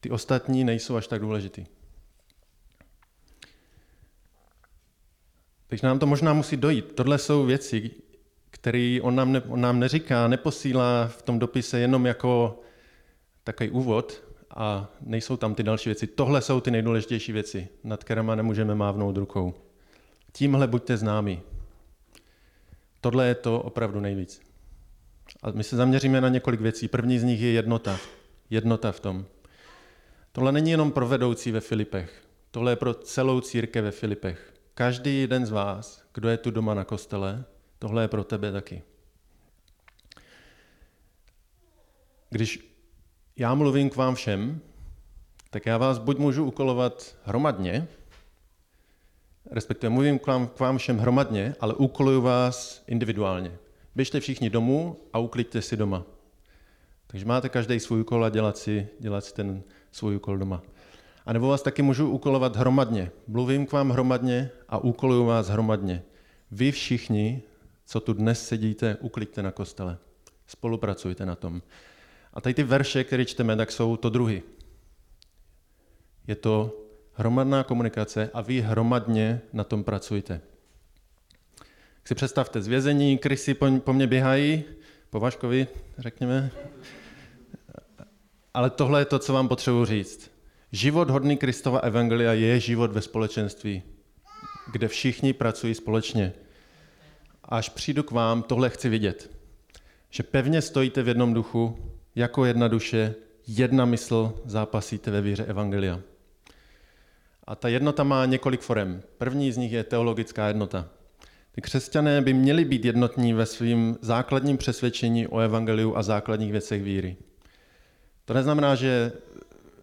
Ty 0.00 0.10
ostatní 0.10 0.64
nejsou 0.64 0.96
až 0.96 1.06
tak 1.06 1.20
důležitý. 1.20 1.66
Takže 5.66 5.86
nám 5.86 5.98
to 5.98 6.06
možná 6.06 6.32
musí 6.32 6.56
dojít. 6.56 6.92
Tohle 6.92 7.18
jsou 7.18 7.44
věci, 7.44 7.90
které 8.50 8.98
on 9.02 9.16
nám, 9.16 9.32
ne, 9.32 9.40
on 9.40 9.60
nám 9.60 9.80
neříká, 9.80 10.28
neposílá 10.28 11.08
v 11.08 11.22
tom 11.22 11.38
dopise 11.38 11.78
jenom 11.78 12.06
jako 12.06 12.60
takový 13.44 13.70
úvod 13.70 14.22
a 14.50 14.88
nejsou 15.00 15.36
tam 15.36 15.54
ty 15.54 15.62
další 15.62 15.88
věci. 15.88 16.06
Tohle 16.06 16.42
jsou 16.42 16.60
ty 16.60 16.70
nejdůležitější 16.70 17.32
věci, 17.32 17.68
nad 17.84 18.04
kterými 18.04 18.32
nemůžeme 18.34 18.74
mávnout 18.74 19.16
rukou. 19.16 19.54
Tímhle 20.32 20.66
buďte 20.66 20.96
známí. 20.96 21.42
Tohle 23.00 23.26
je 23.28 23.34
to 23.34 23.62
opravdu 23.62 24.00
nejvíc. 24.00 24.49
A 25.42 25.50
my 25.50 25.64
se 25.64 25.76
zaměříme 25.76 26.20
na 26.20 26.28
několik 26.28 26.60
věcí. 26.60 26.88
První 26.88 27.18
z 27.18 27.22
nich 27.22 27.40
je 27.40 27.52
jednota. 27.52 27.98
Jednota 28.50 28.92
v 28.92 29.00
tom. 29.00 29.26
Tohle 30.32 30.52
není 30.52 30.70
jenom 30.70 30.92
pro 30.92 31.08
vedoucí 31.08 31.52
ve 31.52 31.60
Filipech. 31.60 32.22
Tohle 32.50 32.72
je 32.72 32.76
pro 32.76 32.94
celou 32.94 33.40
církev 33.40 33.84
ve 33.84 33.90
Filipech. 33.90 34.54
Každý 34.74 35.20
jeden 35.20 35.46
z 35.46 35.50
vás, 35.50 36.02
kdo 36.14 36.28
je 36.28 36.36
tu 36.36 36.50
doma 36.50 36.74
na 36.74 36.84
kostele, 36.84 37.44
tohle 37.78 38.04
je 38.04 38.08
pro 38.08 38.24
tebe 38.24 38.52
taky. 38.52 38.82
Když 42.30 42.76
já 43.36 43.54
mluvím 43.54 43.90
k 43.90 43.96
vám 43.96 44.14
všem, 44.14 44.60
tak 45.50 45.66
já 45.66 45.78
vás 45.78 45.98
buď 45.98 46.18
můžu 46.18 46.44
ukolovat 46.44 47.16
hromadně, 47.24 47.88
respektive 49.50 49.90
mluvím 49.90 50.18
k 50.18 50.26
vám, 50.26 50.48
k 50.48 50.60
vám 50.60 50.78
všem 50.78 50.98
hromadně, 50.98 51.54
ale 51.60 51.74
úkoluju 51.74 52.20
vás 52.20 52.82
individuálně. 52.86 53.58
Běžte 53.94 54.20
všichni 54.20 54.50
domů 54.50 54.96
a 55.12 55.18
ukliďte 55.18 55.62
si 55.62 55.76
doma. 55.76 56.04
Takže 57.06 57.26
máte 57.26 57.48
každý 57.48 57.80
svůj 57.80 58.00
úkol 58.00 58.24
a 58.24 58.28
dělat 58.28 58.58
si, 58.58 58.88
dělat 59.00 59.24
si 59.24 59.34
ten 59.34 59.62
svůj 59.92 60.16
úkol 60.16 60.38
doma. 60.38 60.62
A 61.26 61.32
nebo 61.32 61.48
vás 61.48 61.62
taky 61.62 61.82
můžu 61.82 62.10
úkolovat 62.10 62.56
hromadně. 62.56 63.10
Mluvím 63.26 63.66
k 63.66 63.72
vám 63.72 63.90
hromadně 63.90 64.50
a 64.68 64.78
úkoluju 64.78 65.24
vás 65.24 65.48
hromadně. 65.48 66.02
Vy 66.50 66.72
všichni, 66.72 67.42
co 67.86 68.00
tu 68.00 68.12
dnes 68.12 68.48
sedíte, 68.48 68.96
ukliďte 69.00 69.42
na 69.42 69.50
kostele. 69.50 69.98
Spolupracujte 70.46 71.26
na 71.26 71.34
tom. 71.34 71.62
A 72.34 72.40
tady 72.40 72.54
ty 72.54 72.62
verše, 72.62 73.04
které 73.04 73.24
čteme, 73.24 73.56
tak 73.56 73.72
jsou 73.72 73.96
to 73.96 74.10
druhy. 74.10 74.42
Je 76.26 76.36
to 76.36 76.80
hromadná 77.12 77.64
komunikace 77.64 78.30
a 78.34 78.40
vy 78.40 78.60
hromadně 78.60 79.40
na 79.52 79.64
tom 79.64 79.84
pracujte. 79.84 80.40
Si 82.04 82.14
představte 82.14 82.62
zvězení, 82.62 83.18
krysy 83.18 83.54
po, 83.54 83.66
po 83.80 83.92
mně 83.92 84.06
běhají, 84.06 84.64
po 85.10 85.20
Vaškovi, 85.20 85.66
řekněme. 85.98 86.50
Ale 88.54 88.70
tohle 88.70 89.00
je 89.00 89.04
to, 89.04 89.18
co 89.18 89.32
vám 89.32 89.48
potřebuji 89.48 89.84
říct. 89.84 90.30
Život 90.72 91.10
hodný 91.10 91.36
Kristova 91.36 91.78
evangelia 91.78 92.32
je 92.32 92.60
život 92.60 92.92
ve 92.92 93.00
společenství, 93.00 93.82
kde 94.72 94.88
všichni 94.88 95.32
pracují 95.32 95.74
společně. 95.74 96.32
Až 97.44 97.68
přijdu 97.68 98.02
k 98.02 98.10
vám, 98.10 98.42
tohle 98.42 98.70
chci 98.70 98.88
vidět. 98.88 99.30
Že 100.10 100.22
pevně 100.22 100.62
stojíte 100.62 101.02
v 101.02 101.08
jednom 101.08 101.34
duchu, 101.34 101.78
jako 102.14 102.44
jedna 102.44 102.68
duše, 102.68 103.14
jedna 103.46 103.84
mysl 103.84 104.40
zápasíte 104.44 105.10
ve 105.10 105.20
víře 105.20 105.44
evangelia. 105.44 106.00
A 107.44 107.54
ta 107.54 107.68
jednota 107.68 108.04
má 108.04 108.26
několik 108.26 108.60
forem. 108.60 109.02
První 109.18 109.52
z 109.52 109.56
nich 109.56 109.72
je 109.72 109.84
teologická 109.84 110.48
jednota. 110.48 110.88
Křesťané 111.60 112.22
by 112.22 112.32
měli 112.32 112.64
být 112.64 112.84
jednotní 112.84 113.32
ve 113.32 113.46
svým 113.46 113.98
základním 114.00 114.58
přesvědčení 114.58 115.26
o 115.26 115.38
evangeliu 115.38 115.96
a 115.96 116.02
základních 116.02 116.52
věcech 116.52 116.82
víry. 116.82 117.16
To 118.24 118.34
neznamená, 118.34 118.74
že 118.74 119.12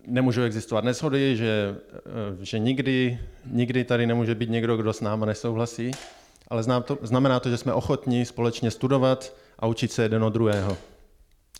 nemůžou 0.07 0.41
existovat 0.41 0.83
neshody, 0.83 1.37
že, 1.37 1.75
eh, 1.95 2.45
že 2.45 2.59
nikdy, 2.59 3.19
nikdy 3.45 3.83
tady 3.83 4.07
nemůže 4.07 4.35
být 4.35 4.49
někdo, 4.49 4.77
kdo 4.77 4.93
s 4.93 5.01
náma 5.01 5.25
nesouhlasí, 5.25 5.91
ale 6.47 6.63
znamená 7.01 7.39
to, 7.39 7.49
že 7.49 7.57
jsme 7.57 7.73
ochotní 7.73 8.25
společně 8.25 8.71
studovat 8.71 9.35
a 9.59 9.67
učit 9.67 9.91
se 9.91 10.03
jeden 10.03 10.23
od 10.23 10.33
druhého 10.33 10.77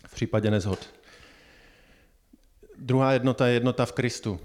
v 0.08 0.14
případě 0.14 0.50
nezhod. 0.50 0.78
Druhá 2.78 3.12
jednota 3.12 3.46
je 3.46 3.54
jednota 3.54 3.86
v 3.86 3.92
Kristu. 3.92 4.40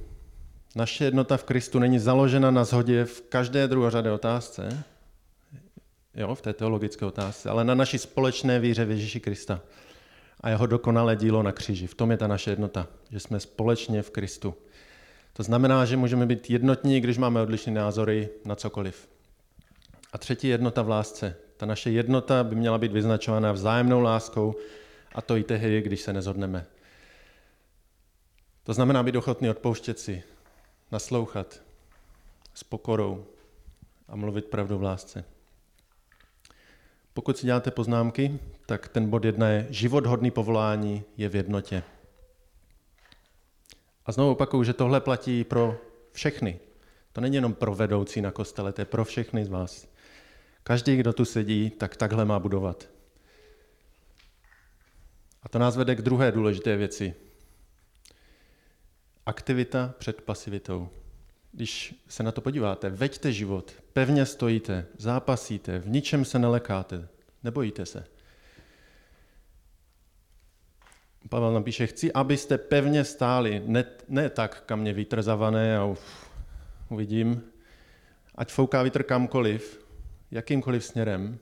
Naše 0.75 1.06
jednota 1.06 1.38
v 1.38 1.44
Kristu 1.44 1.80
není 1.80 2.00
založena 2.00 2.51
na 2.51 2.63
shodě 2.63 3.06
v 3.06 3.22
každé 3.22 3.68
druhořadé 3.68 4.12
otázce, 4.12 4.84
jo, 6.15 6.36
v 6.36 6.41
té 6.41 6.53
teologické 6.53 7.05
otázce, 7.05 7.50
ale 7.50 7.63
na 7.63 7.75
naší 7.75 7.98
společné 7.98 8.60
víře 8.60 8.86
v 8.86 8.91
Ježíši 8.91 9.20
Krista 9.20 9.62
a 10.41 10.50
jeho 10.50 10.65
dokonalé 10.65 11.15
dílo 11.15 11.43
na 11.43 11.51
kříži. 11.51 11.88
V 11.88 11.96
tom 11.96 12.12
je 12.12 12.17
ta 12.17 12.27
naše 12.27 12.51
jednota, 12.51 12.88
že 13.10 13.20
jsme 13.20 13.39
společně 13.39 14.01
v 14.01 14.10
Kristu. 14.10 14.55
To 15.34 15.43
znamená, 15.43 15.86
že 15.86 15.98
můžeme 15.98 16.25
být 16.25 16.50
jednotní, 16.50 17.01
když 17.01 17.17
máme 17.17 17.41
odlišné 17.41 17.74
názory 17.74 18.29
na 18.46 18.55
cokoliv. 18.55 19.10
A 20.13 20.17
třetí 20.17 20.48
jednota 20.48 20.82
v 20.82 20.89
lásce. 20.89 21.36
Ta 21.58 21.65
naše 21.65 21.91
jednota 21.91 22.43
by 22.43 22.55
měla 22.55 22.77
být 22.77 22.91
vyznačována 22.91 23.51
vzájemnou 23.51 24.01
láskou 24.01 24.55
a 25.15 25.22
to 25.22 25.38
i 25.38 25.43
tehdy, 25.43 25.82
když 25.82 26.01
se 26.01 26.13
nezhodneme. 26.13 26.65
To 28.63 28.74
znamená 28.74 29.03
být 29.03 29.15
ochotný 29.15 29.50
odpouštět 29.50 30.00
si, 30.00 30.24
naslouchat 30.91 31.62
s 32.53 32.63
pokorou 32.63 33.25
a 34.08 34.15
mluvit 34.15 34.46
pravdu 34.46 34.77
v 34.77 34.84
lásce. 34.84 35.25
Pokud 37.13 37.38
si 37.38 37.46
děláte 37.46 37.72
poznámky, 37.72 38.39
tak 38.65 38.88
ten 38.88 39.10
bod 39.10 39.25
jedna 39.25 39.50
je 39.50 39.67
život 39.70 40.05
hodný 40.05 40.32
povolání 40.32 41.03
je 41.17 41.29
v 41.29 41.36
jednotě. 41.36 41.84
A 44.05 44.12
znovu 44.12 44.32
opakuju, 44.32 44.63
že 44.63 44.74
tohle 44.74 45.01
platí 45.01 45.43
pro 45.43 45.77
všechny. 46.12 46.60
To 47.12 47.22
není 47.22 47.36
jenom 47.36 47.53
pro 47.53 47.75
vedoucí 47.75 48.22
na 48.22 48.32
kostele, 48.32 48.74
to 48.74 48.82
je 48.82 48.86
pro 48.86 49.05
všechny 49.05 49.46
z 49.46 49.50
vás. 49.50 49.88
Každý, 50.63 50.96
kdo 50.96 51.13
tu 51.13 51.25
sedí, 51.25 51.70
tak 51.70 51.96
takhle 51.96 52.25
má 52.25 52.39
budovat. 52.39 52.89
A 55.43 55.50
to 55.50 55.60
nás 55.60 55.77
vede 55.77 55.96
k 55.96 56.01
druhé 56.01 56.32
důležité 56.32 56.77
věci. 56.77 57.13
Aktivita 59.25 59.93
před 59.98 60.22
pasivitou. 60.22 60.89
Když 61.54 61.96
se 62.08 62.24
na 62.24 62.32
to 62.32 62.42
podíváte, 62.42 62.90
veďte 62.90 63.32
život, 63.32 63.72
pevně 63.94 64.26
stojíte, 64.26 64.86
zápasíte, 64.98 65.80
v 65.80 65.90
ničem 65.90 66.26
se 66.26 66.40
nelekáte, 66.40 67.08
nebojíte 67.44 67.86
se. 67.86 68.06
Pavel 71.30 71.54
napíše, 71.54 71.88
chci, 71.88 72.14
abyste 72.14 72.58
pevně 72.58 73.04
stáli, 73.04 73.64
ne, 73.66 73.86
ne 74.08 74.30
tak, 74.30 74.64
kam 74.66 74.80
mě 74.80 74.96
a 75.78 75.86
uf, 75.86 76.30
uvidím, 76.90 77.42
ať 78.36 78.52
fouká 78.52 78.84
vítr 78.84 79.04
kamkoliv, 79.04 79.86
jakýmkoliv 80.32 80.86
směrem, 80.86 81.40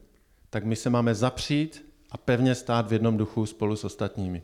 tak 0.49 0.63
my 0.63 0.75
se 0.75 0.89
máme 0.89 1.15
zapřít 1.15 1.93
a 2.09 2.17
pevně 2.17 2.55
stát 2.55 2.87
v 2.87 2.93
jednom 2.93 3.17
duchu 3.17 3.45
spolu 3.45 3.75
s 3.75 3.83
ostatními. 3.83 4.43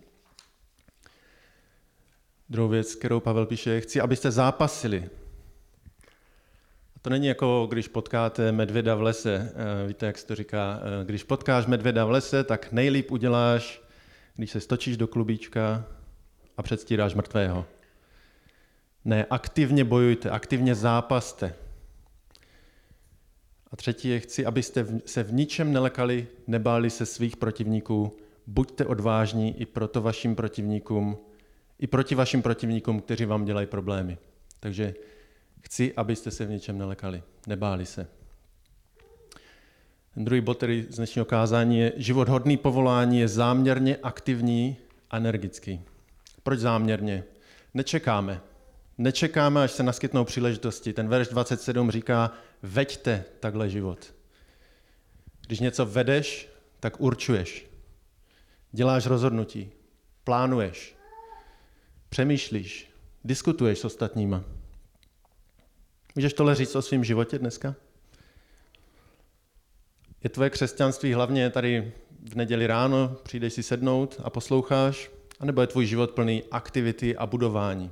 Druhou 2.50 2.70
věc, 2.70 2.96
kterou 2.96 3.20
Pavel 3.20 3.46
píše, 3.46 3.82
chci, 3.82 4.02
abyste 4.02 4.32
zápasili. 4.32 5.10
To 7.08 7.12
není 7.12 7.28
jako, 7.28 7.68
když 7.70 7.88
potkáte 7.88 8.52
medvěda 8.52 8.96
v 8.96 9.02
lese. 9.02 9.54
Eh, 9.56 9.88
víte, 9.88 10.06
jak 10.06 10.18
se 10.18 10.28
to 10.28 10.36
říká? 10.36 10.80
Eh, 11.02 11.06
když 11.06 11.24
potkáš 11.24 11.66
medvěda 11.66 12.06
v 12.06 12.12
lese, 12.12 12.44
tak 12.44 12.72
nejlíp 12.72 13.12
uděláš, 13.12 13.82
když 14.36 14.52
se 14.52 14.60
stočíš 14.60 14.98
do 14.98 15.08
klubíčka 15.08 15.86
a 16.58 16.64
předstíráš 16.64 17.14
mrtvého. 17.14 17.66
Ne, 19.06 19.26
aktivně 19.30 19.84
bojujte, 19.84 20.30
aktivně 20.30 20.76
zápaste. 20.76 21.56
A 23.72 23.76
třetí 23.76 24.10
je, 24.10 24.20
chci, 24.20 24.46
abyste 24.46 24.88
se 25.06 25.24
v 25.24 25.34
ničem 25.34 25.74
nelekali, 25.74 26.28
nebáli 26.48 26.90
se 26.90 27.06
svých 27.06 27.38
protivníků, 27.38 28.18
buďte 28.48 28.86
odvážní 28.86 29.62
i 29.62 29.66
proto 29.66 30.02
vašim 30.02 30.36
protivníkům, 30.36 31.18
i 31.80 31.88
proti 31.88 32.16
vašim 32.16 32.42
protivníkům, 32.42 33.02
kteří 33.02 33.26
vám 33.26 33.46
dělají 33.46 33.68
problémy. 33.68 34.18
Takže 34.60 34.94
chci, 35.68 35.94
abyste 35.96 36.32
se 36.32 36.46
v 36.46 36.50
ničem 36.50 36.78
nelekali, 36.78 37.24
nebáli 37.48 37.86
se. 37.86 38.08
Ten 40.14 40.26
druhý 40.26 40.42
bod, 40.42 40.58
který 40.58 40.86
z 40.90 40.96
dnešního 40.96 41.26
kázání 41.26 41.80
je, 41.80 41.94
život 41.96 42.30
hodný 42.30 42.58
povolání 42.58 43.20
je 43.20 43.28
záměrně 43.28 43.98
aktivní 44.04 44.78
energický. 45.12 45.82
Proč 46.44 46.60
záměrně? 46.60 47.24
Nečekáme. 47.74 48.42
Nečekáme, 48.98 49.64
až 49.64 49.72
se 49.72 49.84
naskytnou 49.84 50.26
příležitosti. 50.26 50.94
Ten 50.94 51.08
verš 51.08 51.28
27 51.28 51.92
říká, 51.92 52.32
veďte 52.64 53.24
takhle 53.40 53.70
život. 53.70 54.14
Když 55.48 55.60
něco 55.60 55.86
vedeš, 55.86 56.50
tak 56.80 57.02
určuješ. 57.02 57.68
Děláš 58.72 59.06
rozhodnutí, 59.06 59.72
plánuješ, 60.24 60.96
přemýšlíš, 62.10 62.92
diskutuješ 63.24 63.80
s 63.80 63.86
ostatníma. 63.86 64.44
Můžeš 66.18 66.34
tohle 66.34 66.56
říct 66.56 66.76
o 66.76 66.82
svém 66.82 67.04
životě 67.04 67.40
dneska? 67.40 67.76
Je 70.24 70.30
tvoje 70.30 70.50
křesťanství 70.50 71.14
hlavně 71.14 71.50
tady 71.50 71.94
v 72.32 72.36
neděli 72.36 72.68
ráno, 72.68 73.18
přijdeš 73.24 73.54
si 73.54 73.64
sednout 73.64 74.22
a 74.24 74.30
posloucháš, 74.30 75.12
anebo 75.40 75.62
je 75.62 75.68
tvůj 75.68 75.86
život 75.86 76.12
plný 76.12 76.44
aktivity 76.52 77.18
a 77.18 77.26
budování? 77.26 77.92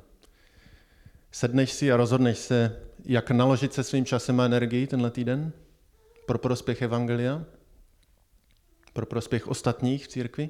Sedneš 1.31 1.71
si 1.71 1.91
a 1.91 1.97
rozhodneš 1.97 2.37
se, 2.37 2.81
jak 3.03 3.31
naložit 3.31 3.73
se 3.73 3.83
svým 3.83 4.05
časem 4.05 4.39
a 4.39 4.45
energií 4.45 4.87
tenhle 4.87 5.11
týden 5.11 5.51
pro 6.25 6.37
prospěch 6.37 6.81
Evangelia, 6.81 7.45
pro 8.93 9.05
prospěch 9.05 9.47
ostatních 9.47 10.05
v 10.05 10.07
církvi? 10.07 10.49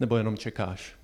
Nebo 0.00 0.16
jenom 0.16 0.36
čekáš? 0.36 1.01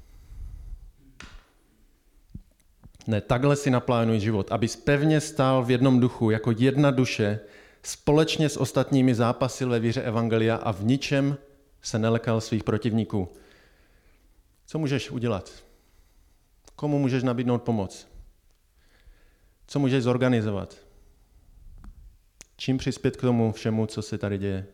Ne, 3.08 3.20
takhle 3.20 3.56
si 3.56 3.70
naplánuj 3.70 4.20
život, 4.20 4.52
abys 4.52 4.76
pevně 4.76 5.20
stál 5.20 5.64
v 5.64 5.70
jednom 5.70 6.00
duchu, 6.00 6.30
jako 6.30 6.52
jedna 6.58 6.90
duše, 6.90 7.40
společně 7.82 8.48
s 8.48 8.56
ostatními 8.56 9.14
zápasil 9.14 9.68
ve 9.68 9.80
víře 9.80 10.02
Evangelia 10.02 10.56
a 10.56 10.72
v 10.72 10.84
ničem 10.84 11.36
se 11.82 11.98
nelekal 11.98 12.40
svých 12.40 12.64
protivníků. 12.64 13.28
Co 14.66 14.78
můžeš 14.78 15.10
udělat? 15.10 15.52
Komu 16.76 16.98
můžeš 16.98 17.22
nabídnout 17.22 17.62
pomoc? 17.62 18.08
Co 19.66 19.78
můžeš 19.78 20.02
zorganizovat? 20.02 20.76
Čím 22.56 22.78
přispět 22.78 23.16
k 23.16 23.20
tomu 23.20 23.52
všemu, 23.52 23.86
co 23.86 24.02
se 24.02 24.18
tady 24.18 24.38
děje? 24.38 24.66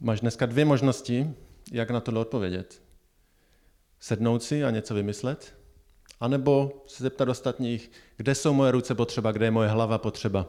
Máš 0.00 0.20
dneska 0.20 0.46
dvě 0.46 0.64
možnosti, 0.64 1.34
jak 1.72 1.90
na 1.90 2.00
to 2.00 2.20
odpovědět. 2.20 2.82
Sednout 4.00 4.42
si 4.42 4.64
a 4.64 4.70
něco 4.70 4.94
vymyslet, 4.94 5.61
anebo 6.22 6.82
se 6.86 7.02
zeptat 7.02 7.28
ostatních, 7.28 7.90
kde 8.16 8.34
jsou 8.34 8.52
moje 8.52 8.72
ruce 8.72 8.94
potřeba, 8.94 9.32
kde 9.32 9.46
je 9.46 9.50
moje 9.50 9.68
hlava 9.68 9.98
potřeba. 9.98 10.46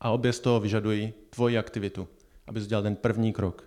A 0.00 0.10
obě 0.10 0.32
z 0.32 0.40
toho 0.40 0.60
vyžadují 0.60 1.12
tvoji 1.30 1.58
aktivitu, 1.58 2.08
abys 2.46 2.64
udělal 2.64 2.82
ten 2.82 2.96
první 2.96 3.32
krok. 3.32 3.64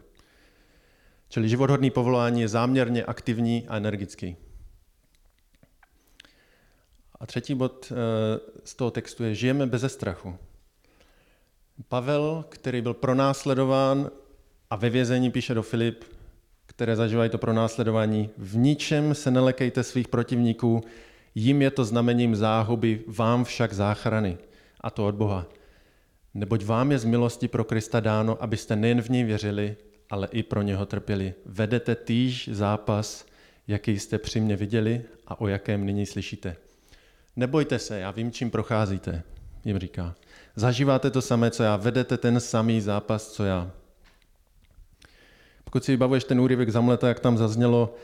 Čili 1.29 1.49
živothodný 1.49 1.91
povolání 1.91 2.41
je 2.41 2.47
záměrně 2.47 3.05
aktivní 3.05 3.67
a 3.67 3.77
energický. 3.77 4.37
A 7.19 7.25
třetí 7.25 7.55
bod 7.55 7.91
eh, 7.91 7.95
z 8.63 8.75
toho 8.75 8.91
textu 8.91 9.23
je, 9.23 9.35
žijeme 9.35 9.65
bez 9.65 9.93
strachu. 9.93 10.37
Pavel, 11.87 12.45
který 12.49 12.81
byl 12.81 12.93
pronásledován 12.93 14.11
a 14.69 14.75
ve 14.75 14.89
vězení 14.89 15.31
píše 15.31 15.53
do 15.53 15.63
Filip, 15.63 16.03
které 16.65 16.95
zažívají 16.95 17.29
to 17.29 17.37
pronásledování, 17.37 18.29
v 18.37 18.57
ničem 18.57 19.15
se 19.15 19.31
nelekejte 19.31 19.83
svých 19.83 20.07
protivníků, 20.07 20.81
jim 21.35 21.61
je 21.61 21.71
to 21.71 21.85
znamením 21.85 22.35
záhuby, 22.35 23.01
vám 23.07 23.43
však 23.43 23.73
záchrany, 23.73 24.37
a 24.81 24.89
to 24.89 25.07
od 25.07 25.15
Boha. 25.15 25.45
Neboť 26.33 26.65
vám 26.65 26.91
je 26.91 26.99
z 26.99 27.05
milosti 27.05 27.47
pro 27.47 27.63
Krista 27.63 27.99
dáno, 27.99 28.43
abyste 28.43 28.75
nejen 28.75 29.01
v 29.01 29.09
něj 29.09 29.23
věřili, 29.23 29.75
ale 30.09 30.27
i 30.31 30.43
pro 30.43 30.61
něho 30.61 30.85
trpěli. 30.85 31.33
Vedete 31.45 31.95
týž 31.95 32.49
zápas, 32.51 33.25
jaký 33.67 33.99
jste 33.99 34.17
při 34.17 34.39
mě 34.39 34.55
viděli 34.55 35.01
a 35.27 35.41
o 35.41 35.47
jakém 35.47 35.85
nyní 35.85 36.05
slyšíte. 36.05 36.55
Nebojte 37.35 37.79
se, 37.79 37.99
já 37.99 38.11
vím, 38.11 38.31
čím 38.31 38.51
procházíte, 38.51 39.23
jim 39.65 39.79
říká. 39.79 40.15
Zažíváte 40.55 41.11
to 41.11 41.21
samé, 41.21 41.51
co 41.51 41.63
já, 41.63 41.75
vedete 41.75 42.17
ten 42.17 42.39
samý 42.39 42.81
zápas, 42.81 43.27
co 43.31 43.43
já. 43.43 43.71
Pokud 45.75 45.83
si 45.83 45.91
vybavuješ 45.91 46.23
ten 46.23 46.39
úryvek 46.39 46.69
zamleta, 46.69 47.07
jak 47.07 47.19
tam 47.19 47.37
zaznělo, 47.37 47.95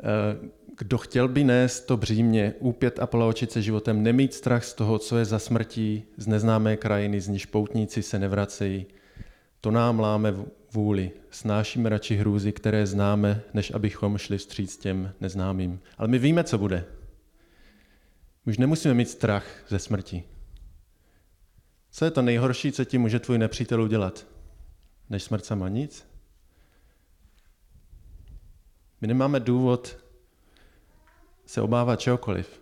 eh, 0.00 0.48
kdo 0.78 0.98
chtěl 0.98 1.28
by 1.28 1.44
nést 1.44 1.80
to 1.80 1.96
břímě, 1.96 2.54
úpět 2.58 2.98
a 2.98 3.06
poločit 3.06 3.52
se 3.52 3.62
životem, 3.62 4.02
nemít 4.02 4.34
strach 4.34 4.64
z 4.64 4.74
toho, 4.74 4.98
co 4.98 5.18
je 5.18 5.24
za 5.24 5.38
smrtí, 5.38 6.04
z 6.16 6.26
neznámé 6.26 6.76
krajiny, 6.76 7.20
z 7.20 7.28
níž 7.28 7.46
poutníci 7.46 8.02
se 8.02 8.18
nevracejí, 8.18 8.86
to 9.60 9.70
nám 9.70 10.00
láme 10.00 10.34
vůli. 10.72 11.10
Snášíme 11.30 11.88
radši 11.88 12.16
hrůzy, 12.16 12.52
které 12.52 12.86
známe, 12.86 13.42
než 13.54 13.70
abychom 13.74 14.18
šli 14.18 14.38
vstříc 14.38 14.76
těm 14.76 15.12
neznámým. 15.20 15.80
Ale 15.98 16.08
my 16.08 16.18
víme, 16.18 16.44
co 16.44 16.58
bude. 16.58 16.84
Už 18.46 18.58
nemusíme 18.58 18.94
mít 18.94 19.08
strach 19.08 19.46
ze 19.68 19.78
smrti. 19.78 20.22
Co 21.90 22.04
je 22.04 22.10
to 22.10 22.22
nejhorší, 22.22 22.72
co 22.72 22.84
ti 22.84 22.98
může 22.98 23.20
tvůj 23.20 23.38
nepřítel 23.38 23.82
udělat? 23.82 24.26
Než 25.10 25.22
smrt 25.22 25.44
sama 25.44 25.68
nic? 25.68 26.13
My 29.04 29.08
nemáme 29.08 29.40
důvod 29.40 29.96
se 31.46 31.60
obávat 31.62 32.00
čehokoliv. 32.00 32.60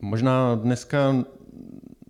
Možná 0.00 0.54
dneska 0.54 1.24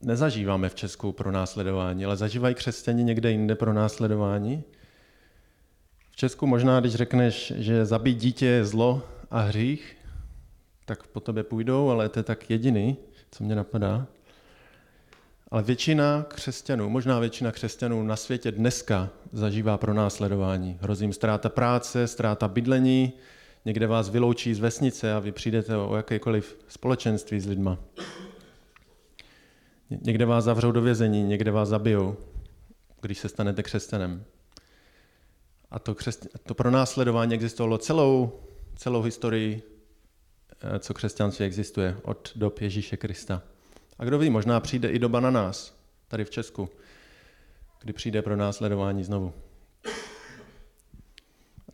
nezažíváme 0.02 0.68
v 0.68 0.74
Česku 0.74 1.12
pro 1.12 1.32
následování, 1.32 2.04
ale 2.04 2.16
zažívají 2.16 2.54
křesťani 2.54 3.04
někde 3.04 3.30
jinde 3.30 3.54
pro 3.54 3.72
následování. 3.72 4.64
V 6.10 6.16
Česku 6.16 6.46
možná, 6.46 6.80
když 6.80 6.94
řekneš, 6.94 7.52
že 7.56 7.86
zabít 7.86 8.18
dítě 8.18 8.46
je 8.46 8.64
zlo 8.64 9.02
a 9.30 9.40
hřích, 9.40 9.96
tak 10.84 11.06
po 11.06 11.20
tebe 11.20 11.42
půjdou, 11.42 11.88
ale 11.88 12.08
to 12.08 12.18
je 12.18 12.22
tak 12.22 12.50
jediný, 12.50 12.96
co 13.30 13.44
mě 13.44 13.54
napadá. 13.54 14.06
Ale 15.50 15.62
většina 15.62 16.26
křesťanů, 16.28 16.90
možná 16.90 17.18
většina 17.18 17.52
křesťanů 17.52 18.02
na 18.02 18.16
světě 18.16 18.52
dneska 18.52 19.10
zažívá 19.32 19.78
pro 19.78 19.94
následování. 19.94 20.78
Hrozí 20.80 21.04
jim 21.04 21.12
ztráta 21.12 21.48
práce, 21.48 22.06
ztráta 22.06 22.48
bydlení, 22.48 23.12
někde 23.64 23.86
vás 23.86 24.08
vyloučí 24.08 24.54
z 24.54 24.58
vesnice 24.58 25.14
a 25.14 25.18
vy 25.18 25.32
přijdete 25.32 25.76
o 25.76 25.96
jakékoliv 25.96 26.58
společenství 26.68 27.40
s 27.40 27.46
lidma. 27.46 27.78
Někde 29.90 30.26
vás 30.26 30.44
zavřou 30.44 30.72
do 30.72 30.82
vězení, 30.82 31.22
někde 31.22 31.50
vás 31.50 31.68
zabijou, 31.68 32.16
když 33.00 33.18
se 33.18 33.28
stanete 33.28 33.62
křesťanem. 33.62 34.24
A 35.70 35.78
to, 35.78 35.94
křesť... 35.94 36.26
to 36.42 36.54
pronásledování 36.54 37.34
existovalo 37.34 37.78
celou, 37.78 38.40
celou 38.76 39.02
historii, 39.02 39.62
eh, 40.60 40.78
co 40.78 40.94
křesťanství 40.94 41.46
existuje, 41.46 41.96
od 42.02 42.32
dob 42.36 42.60
Ježíše 42.60 42.96
Krista. 42.96 43.42
A 43.98 44.04
kdo 44.04 44.18
ví, 44.18 44.30
možná 44.30 44.60
přijde 44.60 44.90
i 44.90 44.98
doba 44.98 45.20
na 45.20 45.30
nás, 45.30 45.78
tady 46.08 46.24
v 46.24 46.30
Česku, 46.30 46.68
kdy 47.80 47.92
přijde 47.92 48.22
pro 48.22 48.36
následování 48.36 49.04
znovu. 49.04 49.32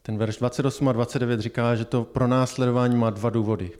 Ten 0.03 0.19
verš 0.19 0.37
28 0.37 0.89
a 0.89 0.93
29 0.93 1.41
říká, 1.41 1.75
že 1.75 1.85
to 1.85 2.05
pro 2.05 2.27
následování 2.27 2.97
má 2.97 3.11
dva 3.11 3.31
důvody 3.31 3.73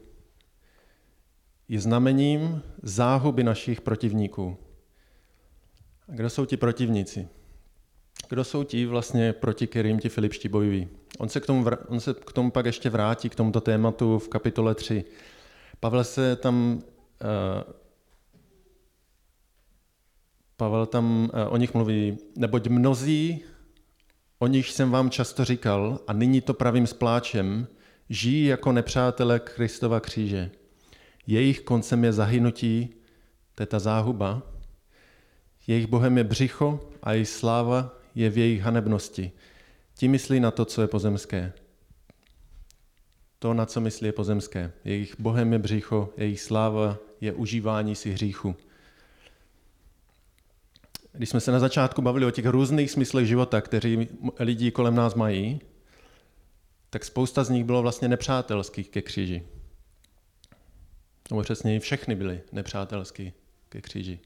je 1.69 1.81
znamením 1.81 2.63
záhuby 2.83 3.45
našich 3.45 3.81
protivníků. 3.81 4.57
A 6.09 6.13
kdo 6.13 6.31
jsou 6.31 6.45
ti 6.45 6.57
protivníci? 6.57 7.29
Kdo 8.29 8.45
jsou 8.45 8.65
ti 8.65 8.87
vlastně, 8.87 9.33
proti 9.33 9.67
kterým 9.67 9.99
ti 9.99 10.09
filipští 10.09 10.49
bojují? 10.49 10.89
On 11.19 11.29
se, 11.29 11.41
k 11.41 11.47
tomu, 11.47 11.67
on 11.89 12.01
se 12.01 12.15
k 12.15 12.33
tomu 12.33 12.51
pak 12.51 12.67
ještě 12.67 12.91
vrátí, 12.91 13.29
k 13.29 13.35
tomuto 13.35 13.61
tématu 13.61 14.19
v 14.19 14.29
kapitole 14.29 14.75
3. 14.75 15.05
Pavel 15.81 16.05
se 16.05 16.37
tam 16.37 16.75
uh, 16.75 17.73
Pavel 20.57 20.87
tam 20.87 21.31
uh, 21.35 21.53
o 21.53 21.57
nich 21.57 21.75
mluví, 21.75 22.19
neboť 22.37 22.69
mnozí, 22.69 23.43
o 24.39 24.47
nich 24.47 24.71
jsem 24.71 24.91
vám 24.91 25.11
často 25.11 25.45
říkal, 25.45 26.01
a 26.07 26.13
nyní 26.13 26.41
to 26.41 26.55
pravím 26.55 26.87
s 26.87 26.93
pláčem, 26.93 27.67
žijí 28.09 28.47
jako 28.47 28.73
nepřátelé 28.73 29.41
Kristova 29.41 30.01
kříže. 30.01 30.51
Jejich 31.27 31.61
koncem 31.61 32.05
je 32.05 32.13
zahynutí, 32.13 32.95
to 33.55 33.63
je 33.63 33.67
ta 33.67 33.79
záhuba. 33.79 34.43
Jejich 35.67 35.87
bohem 35.87 36.19
je 36.19 36.25
břicho 36.25 36.91
a 37.03 37.13
jejich 37.13 37.29
sláva 37.29 37.99
je 38.15 38.31
v 38.31 38.39
jejich 38.39 38.61
hanebnosti. 38.61 39.33
Ti 39.95 40.09
myslí 40.09 40.41
na 40.41 40.51
to, 40.51 40.65
co 40.65 40.81
je 40.81 40.89
pozemské. 40.89 41.53
To, 43.39 43.55
na 43.55 43.67
co 43.67 43.81
myslí, 43.81 44.07
je 44.07 44.13
pozemské. 44.13 44.73
Jejich 44.85 45.21
bohem 45.21 45.53
je 45.53 45.59
břicho, 45.59 46.13
jejich 46.17 46.41
sláva 46.41 46.97
je 47.21 47.33
užívání 47.33 47.95
si 47.95 48.11
hříchu. 48.11 48.57
Když 51.17 51.29
jsme 51.29 51.41
se 51.41 51.53
na 51.53 51.59
začátku 51.59 52.03
bavili 52.03 52.27
o 52.27 52.31
těch 52.31 52.47
různých 52.47 52.91
smyslech 52.91 53.27
života, 53.27 53.61
kteří 53.61 54.09
lidi 54.39 54.71
kolem 54.71 54.95
nás 54.95 55.15
mají, 55.15 55.61
tak 56.91 57.05
spousta 57.05 57.45
z 57.45 57.51
nich 57.51 57.65
bylo 57.65 57.83
vlastně 57.83 58.09
nepřátelských 58.09 58.89
ke 58.89 59.03
kříži 59.03 59.43
nebo 61.31 61.43
přesněji 61.43 61.81
všechny 61.81 62.15
byly 62.15 62.41
nepřátelský 62.53 63.33
ke 63.69 63.81
kříži. 63.81 64.21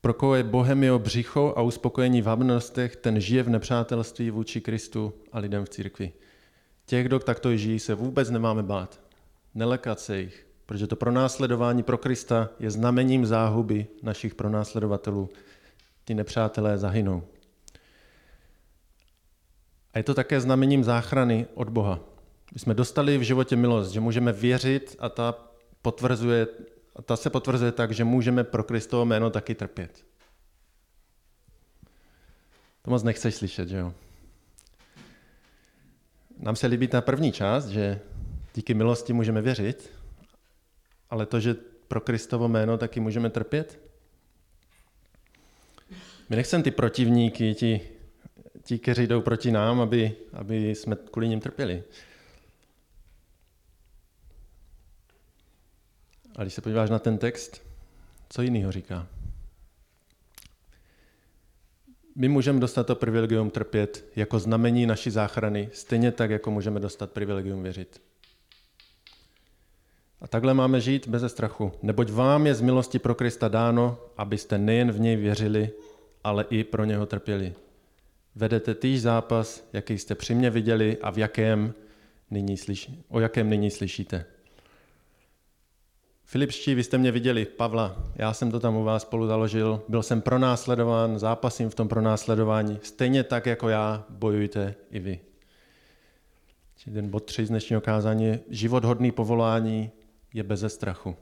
Pro 0.00 0.14
koho 0.14 0.34
je 0.34 0.42
Bohem 0.42 0.82
jeho 0.82 0.98
břicho 0.98 1.54
a 1.56 1.62
uspokojení 1.62 2.22
v 2.22 2.26
habnostech, 2.26 2.96
ten 2.96 3.20
žije 3.20 3.42
v 3.42 3.48
nepřátelství 3.48 4.30
vůči 4.30 4.60
Kristu 4.60 5.14
a 5.32 5.38
lidem 5.38 5.64
v 5.64 5.68
církvi. 5.68 6.12
Těch, 6.86 7.06
kdo 7.06 7.18
takto 7.18 7.56
žijí, 7.56 7.78
se 7.78 7.94
vůbec 7.94 8.30
nemáme 8.30 8.62
bát. 8.62 9.00
Nelekat 9.54 10.00
se 10.00 10.20
jich, 10.20 10.46
protože 10.68 10.86
to 10.86 10.96
pronásledování 10.96 11.82
pro 11.82 11.98
Krista 11.98 12.48
je 12.60 12.70
znamením 12.70 13.26
záhuby 13.26 13.86
našich 14.02 14.34
pronásledovatelů. 14.34 15.28
Ty 16.04 16.14
nepřátelé 16.14 16.78
zahynou. 16.78 17.22
A 19.94 19.98
je 19.98 20.04
to 20.04 20.14
také 20.14 20.40
znamením 20.40 20.84
záchrany 20.84 21.46
od 21.54 21.68
Boha. 21.68 22.00
My 22.52 22.60
jsme 22.60 22.74
dostali 22.74 23.18
v 23.18 23.22
životě 23.22 23.56
milost, 23.56 23.92
že 23.92 24.00
můžeme 24.00 24.32
věřit 24.32 24.96
a 24.98 25.08
ta, 25.08 25.34
potvrzuje, 25.82 26.46
a 26.96 27.02
ta 27.02 27.16
se 27.16 27.30
potvrzuje 27.30 27.72
tak, 27.72 27.92
že 27.92 28.04
můžeme 28.04 28.44
pro 28.44 28.64
Kristovo 28.64 29.04
jméno 29.04 29.30
taky 29.30 29.54
trpět. 29.54 30.04
To 32.82 32.90
moc 32.90 33.02
nechceš 33.02 33.34
slyšet, 33.34 33.68
že 33.68 33.76
jo? 33.76 33.94
nám 36.38 36.56
se 36.56 36.66
líbí 36.66 36.88
ta 36.88 37.00
první 37.00 37.32
část, 37.32 37.66
že 37.66 38.00
díky 38.54 38.74
milosti 38.74 39.12
můžeme 39.12 39.42
věřit, 39.42 39.97
ale 41.10 41.26
to, 41.26 41.40
že 41.40 41.54
pro 41.88 42.00
Kristovo 42.00 42.48
jméno 42.48 42.78
taky 42.78 43.00
můžeme 43.00 43.30
trpět? 43.30 43.80
My 46.28 46.36
nechceme 46.36 46.64
ty 46.64 46.70
protivníky, 46.70 47.54
ti, 47.54 47.80
ti 48.62 48.78
kteří 48.78 49.06
jdou 49.06 49.20
proti 49.20 49.50
nám, 49.50 49.80
aby, 49.80 50.16
aby 50.32 50.74
jsme 50.74 50.96
kvůli 50.96 51.28
ním 51.28 51.40
trpěli. 51.40 51.82
A 56.36 56.42
když 56.42 56.54
se 56.54 56.60
podíváš 56.60 56.90
na 56.90 56.98
ten 56.98 57.18
text, 57.18 57.62
co 58.28 58.42
jiného 58.42 58.72
říká? 58.72 59.06
My 62.14 62.28
můžeme 62.28 62.60
dostat 62.60 62.86
to 62.86 62.96
privilegium 62.96 63.50
trpět 63.50 64.04
jako 64.16 64.38
znamení 64.38 64.86
naší 64.86 65.10
záchrany, 65.10 65.70
stejně 65.72 66.12
tak, 66.12 66.30
jako 66.30 66.50
můžeme 66.50 66.80
dostat 66.80 67.12
privilegium 67.12 67.62
věřit. 67.62 68.07
A 70.20 70.28
takhle 70.28 70.54
máme 70.54 70.80
žít 70.80 71.08
bez 71.08 71.32
strachu, 71.32 71.72
neboť 71.82 72.10
vám 72.10 72.46
je 72.46 72.54
z 72.54 72.60
milosti 72.60 72.98
pro 72.98 73.14
Krista 73.14 73.48
dáno, 73.48 73.98
abyste 74.16 74.58
nejen 74.58 74.92
v 74.92 75.00
něj 75.00 75.16
věřili, 75.16 75.70
ale 76.24 76.44
i 76.50 76.64
pro 76.64 76.84
něho 76.84 77.06
trpěli. 77.06 77.54
Vedete 78.34 78.74
týž 78.74 79.02
zápas, 79.02 79.68
jaký 79.72 79.98
jste 79.98 80.14
při 80.14 80.34
mě 80.34 80.50
viděli 80.50 80.98
a 81.02 81.10
v 81.10 81.18
jakém 81.18 81.74
nyní 82.30 82.56
slyší, 82.56 83.04
o 83.08 83.20
jakém 83.20 83.50
nyní 83.50 83.70
slyšíte. 83.70 84.24
Filipští, 86.24 86.74
vy 86.74 86.84
jste 86.84 86.98
mě 86.98 87.12
viděli, 87.12 87.44
Pavla, 87.44 87.96
já 88.16 88.32
jsem 88.32 88.50
to 88.50 88.60
tam 88.60 88.76
u 88.76 88.84
vás 88.84 89.02
spolu 89.02 89.26
založil, 89.26 89.82
byl 89.88 90.02
jsem 90.02 90.20
pronásledován, 90.20 91.18
zápasím 91.18 91.70
v 91.70 91.74
tom 91.74 91.88
pronásledování, 91.88 92.78
stejně 92.82 93.24
tak 93.24 93.46
jako 93.46 93.68
já 93.68 94.04
bojujte 94.08 94.74
i 94.90 94.98
vy. 94.98 95.20
Ten 96.94 97.08
bod 97.10 97.24
3 97.24 97.46
z 97.46 97.48
dnešního 97.48 97.80
kázání 97.80 98.38
život 98.50 98.84
hodný 98.84 99.12
povolání 99.12 99.90
je 100.34 100.42
beze 100.42 100.68
strachu. 100.68 101.16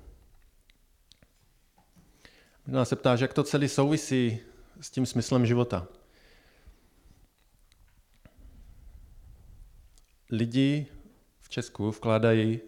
Možná 2.66 2.84
se 2.84 2.96
ptáš, 2.96 3.20
jak 3.20 3.34
to 3.34 3.44
celý 3.44 3.68
souvisí 3.68 4.38
s 4.80 4.90
tím 4.90 5.06
smyslem 5.06 5.46
života. 5.46 5.88
Lidi 10.30 10.86
v 11.40 11.48
Česku 11.48 11.90
vkládají 11.90 12.60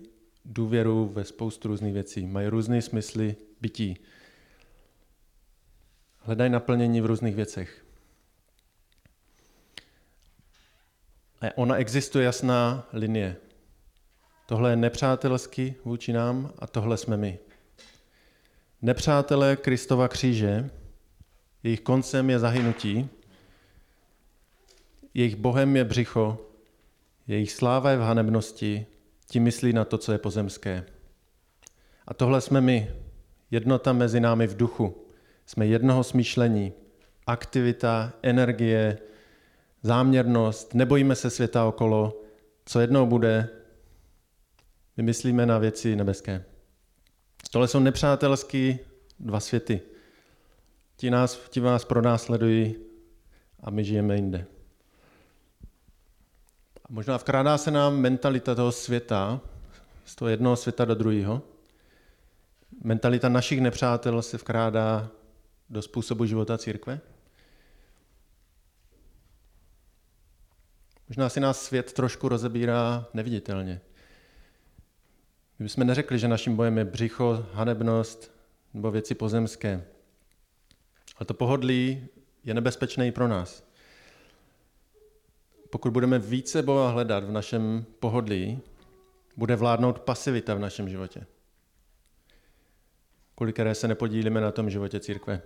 důvěru 0.45 1.09
ve 1.09 1.25
spoustu 1.25 1.69
různých 1.69 1.95
věcí, 1.95 2.27
mají 2.27 2.49
různé 2.49 2.83
smysly 2.83 3.37
bytí. 3.61 3.97
Hledají 6.17 6.51
naplnění 6.51 7.01
v 7.01 7.07
různých 7.07 7.35
věcech. 7.35 7.85
A 11.41 11.59
ona 11.59 11.77
existuje 11.77 12.25
jasná 12.25 12.89
linie. 12.93 13.37
Tohle 14.49 14.71
je 14.71 14.77
nepřátelský 14.77 15.75
vůči 15.85 16.13
nám 16.13 16.53
a 16.59 16.67
tohle 16.67 16.97
jsme 16.97 17.17
my. 17.17 17.39
Nepřátelé 18.83 19.57
Kristova 19.57 20.09
kříže, 20.09 20.71
jejich 21.63 21.81
koncem 21.81 22.31
je 22.31 22.39
zahynutí, 22.39 23.09
jejich 25.15 25.37
bohem 25.37 25.77
je 25.77 25.85
břicho, 25.85 26.39
jejich 27.27 27.53
sláva 27.53 27.91
je 27.91 27.97
v 27.97 28.01
hanebnosti, 28.01 28.87
ti 29.27 29.41
myslí 29.41 29.73
na 29.73 29.85
to, 29.85 29.99
co 29.99 30.13
je 30.13 30.19
pozemské. 30.19 30.85
A 32.07 32.15
tohle 32.15 32.41
jsme 32.41 32.61
my, 32.61 32.91
jednota 33.51 33.93
mezi 33.93 34.21
námi 34.21 34.47
v 34.47 34.57
duchu. 34.57 35.07
Jsme 35.47 35.67
jednoho 35.67 36.05
smýšlení, 36.05 36.73
aktivita, 37.27 38.13
energie, 38.23 38.99
záměrnost, 39.83 40.75
nebojíme 40.75 41.15
se 41.15 41.31
světa 41.31 41.65
okolo, 41.65 42.23
co 42.65 42.81
jednou 42.81 43.07
bude, 43.07 43.49
my 44.99 45.03
myslíme 45.05 45.47
na 45.47 45.59
věci 45.59 45.97
nebeské. 45.97 46.45
Tohle 47.51 47.69
jsou 47.69 47.79
nepřátelský 47.79 48.79
dva 49.21 49.41
světy. 49.41 49.81
Ti 50.97 51.11
nás, 51.11 51.41
ti 51.49 51.61
vás 51.61 51.85
pronásledují 51.85 52.77
a 53.63 53.71
my 53.71 53.85
žijeme 53.85 54.17
jinde. 54.17 54.47
A 56.85 56.89
možná 56.89 57.17
vkrádá 57.17 57.59
se 57.59 57.71
nám 57.71 57.97
mentalita 57.97 58.55
toho 58.55 58.73
světa, 58.73 59.41
z 60.05 60.15
toho 60.15 60.29
jednoho 60.29 60.57
světa 60.57 60.85
do 60.85 60.95
druhého. 60.95 61.43
Mentalita 62.85 63.29
našich 63.29 63.61
nepřátel 63.61 64.23
se 64.23 64.37
vkrádá 64.37 65.11
do 65.71 65.83
způsobu 65.83 66.25
života 66.27 66.59
církve. 66.59 67.01
Možná 71.09 71.29
si 71.29 71.41
nás 71.41 71.63
svět 71.63 71.93
trošku 71.93 72.29
rozebírá 72.29 73.07
neviditelně. 73.15 73.81
My 75.59 75.65
bychom 75.65 75.87
neřekli, 75.87 76.19
že 76.19 76.29
naším 76.29 76.57
bojem 76.57 76.79
je 76.79 76.85
břicho, 76.85 77.47
hanebnost 77.53 78.33
nebo 78.75 78.91
věci 78.91 79.15
pozemské. 79.15 79.85
Ale 81.17 81.27
to 81.27 81.35
pohodlí 81.35 82.07
je 82.45 82.55
nebezpečné 82.55 83.07
i 83.07 83.13
pro 83.13 83.29
nás. 83.29 83.69
Pokud 85.71 85.93
budeme 85.93 86.19
více 86.19 86.63
Boha 86.63 86.91
hledat 86.91 87.25
v 87.25 87.31
našem 87.31 87.87
pohodlí, 88.01 88.61
bude 89.37 89.57
vládnout 89.57 89.99
pasivita 89.99 90.55
v 90.55 90.59
našem 90.59 90.89
životě. 90.89 91.27
Které 93.53 93.75
se 93.75 93.89
nepodílíme 93.89 94.41
na 94.41 94.53
tom 94.53 94.71
životě 94.71 95.01
církve. 95.01 95.43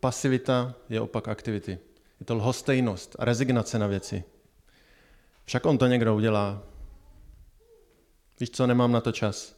Pasivita 0.00 0.74
je 0.88 1.00
opak 1.00 1.28
aktivity. 1.28 1.78
Je 2.20 2.26
to 2.26 2.34
lhostejnost 2.34 3.16
a 3.18 3.24
rezignace 3.24 3.78
na 3.78 3.86
věci. 3.86 4.24
Však 5.44 5.66
on 5.66 5.78
to 5.78 5.86
někdo 5.86 6.14
udělá, 6.14 6.62
Víš 8.40 8.50
co, 8.50 8.66
nemám 8.66 8.92
na 8.92 9.00
to 9.00 9.12
čas. 9.12 9.56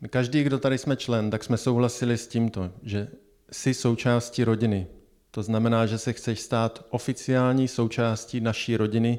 My 0.00 0.08
každý, 0.08 0.42
kdo 0.42 0.58
tady 0.58 0.78
jsme 0.78 0.96
člen, 0.96 1.30
tak 1.30 1.44
jsme 1.44 1.56
souhlasili 1.56 2.18
s 2.18 2.26
tímto, 2.26 2.72
že 2.82 3.08
jsi 3.52 3.74
součástí 3.74 4.44
rodiny. 4.44 4.86
To 5.30 5.42
znamená, 5.42 5.86
že 5.86 5.98
se 5.98 6.12
chceš 6.12 6.40
stát 6.40 6.86
oficiální 6.90 7.68
součástí 7.68 8.40
naší 8.40 8.76
rodiny, 8.76 9.18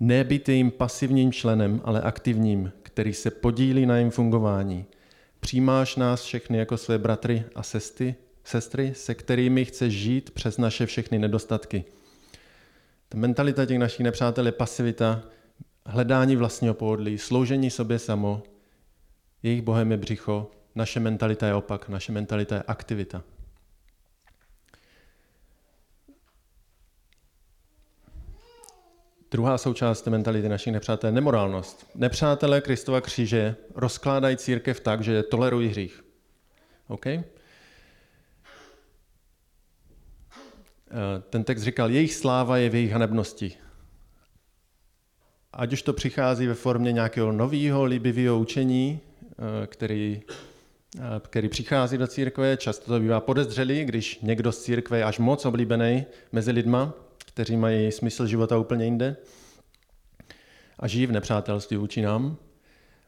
ne 0.00 0.24
být 0.24 0.48
jejím 0.48 0.70
pasivním 0.70 1.32
členem, 1.32 1.80
ale 1.84 2.02
aktivním, 2.02 2.72
který 2.82 3.14
se 3.14 3.30
podílí 3.30 3.86
na 3.86 3.96
jejím 3.96 4.10
fungování. 4.10 4.86
Přijímáš 5.40 5.96
nás 5.96 6.22
všechny 6.22 6.58
jako 6.58 6.76
své 6.76 6.98
bratry 6.98 7.44
a 7.54 7.62
sestry, 7.62 8.14
sestry, 8.44 8.92
se 8.94 9.14
kterými 9.14 9.64
chceš 9.64 9.94
žít 9.94 10.30
přes 10.30 10.58
naše 10.58 10.86
všechny 10.86 11.18
nedostatky. 11.18 11.84
Ta 13.08 13.18
mentalita 13.18 13.66
těch 13.66 13.78
našich 13.78 14.04
nepřátel 14.04 14.46
je 14.46 14.52
pasivita, 14.52 15.22
hledání 15.86 16.36
vlastního 16.36 16.74
pohodlí, 16.74 17.18
sloužení 17.18 17.70
sobě 17.70 17.98
samo, 17.98 18.42
jejich 19.42 19.62
bohem 19.62 19.90
je 19.90 19.96
břicho, 19.96 20.50
naše 20.74 21.00
mentalita 21.00 21.46
je 21.46 21.54
opak, 21.54 21.88
naše 21.88 22.12
mentalita 22.12 22.54
je 22.54 22.62
aktivita. 22.62 23.22
Druhá 29.30 29.58
součást 29.58 30.02
té 30.02 30.10
mentality 30.10 30.48
našich 30.48 30.72
nepřátel 30.72 31.08
je 31.08 31.14
nemorálnost. 31.14 31.86
Nepřátelé 31.94 32.60
Kristova 32.60 33.00
kříže 33.00 33.56
rozkládají 33.74 34.36
církev 34.36 34.80
tak, 34.80 35.00
že 35.00 35.22
tolerují 35.22 35.68
hřích. 35.68 36.04
OK? 36.88 37.06
Eh, 37.06 37.24
ten 41.30 41.44
text 41.44 41.62
říkal, 41.62 41.90
jejich 41.90 42.14
sláva 42.14 42.56
je 42.56 42.70
v 42.70 42.74
jejich 42.74 42.92
hanebnosti 42.92 43.65
ať 45.56 45.72
už 45.72 45.82
to 45.82 45.92
přichází 45.92 46.46
ve 46.46 46.54
formě 46.54 46.92
nějakého 46.92 47.32
nového, 47.32 47.84
líbivého 47.84 48.38
učení, 48.38 49.00
eh, 49.30 49.66
který, 49.66 50.20
eh, 50.98 51.00
který 51.20 51.48
přichází 51.48 51.98
do 51.98 52.06
církve, 52.06 52.56
často 52.56 52.86
to 52.86 53.00
bývá 53.00 53.20
podezřelý, 53.20 53.84
když 53.84 54.20
někdo 54.20 54.52
z 54.52 54.62
církve 54.62 54.98
je 54.98 55.04
až 55.04 55.18
moc 55.18 55.44
oblíbený 55.44 56.06
mezi 56.32 56.50
lidma, 56.50 56.94
kteří 57.26 57.56
mají 57.56 57.92
smysl 57.92 58.26
života 58.26 58.58
úplně 58.58 58.84
jinde 58.84 59.16
a 60.78 60.88
žijí 60.88 61.06
v 61.06 61.12
nepřátelství 61.12 61.76
vůči 61.76 62.02
nám. 62.02 62.36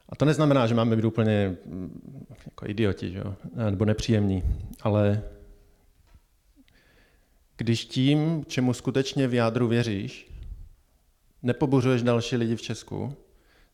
A 0.08 0.16
to 0.16 0.24
neznamená, 0.24 0.66
že 0.66 0.74
máme 0.74 0.96
být 0.96 1.04
úplně 1.04 1.56
mm, 1.66 2.26
jako 2.46 2.66
idioti, 2.66 3.10
že 3.12 3.18
jo? 3.18 3.34
nebo 3.70 3.84
nepříjemní, 3.84 4.42
ale 4.80 5.22
když 7.56 7.84
tím, 7.84 8.44
čemu 8.46 8.72
skutečně 8.72 9.28
v 9.28 9.34
jádru 9.34 9.68
věříš, 9.68 10.27
nepobuřuješ 11.42 12.02
další 12.02 12.36
lidi 12.36 12.56
v 12.56 12.62
Česku, 12.62 13.16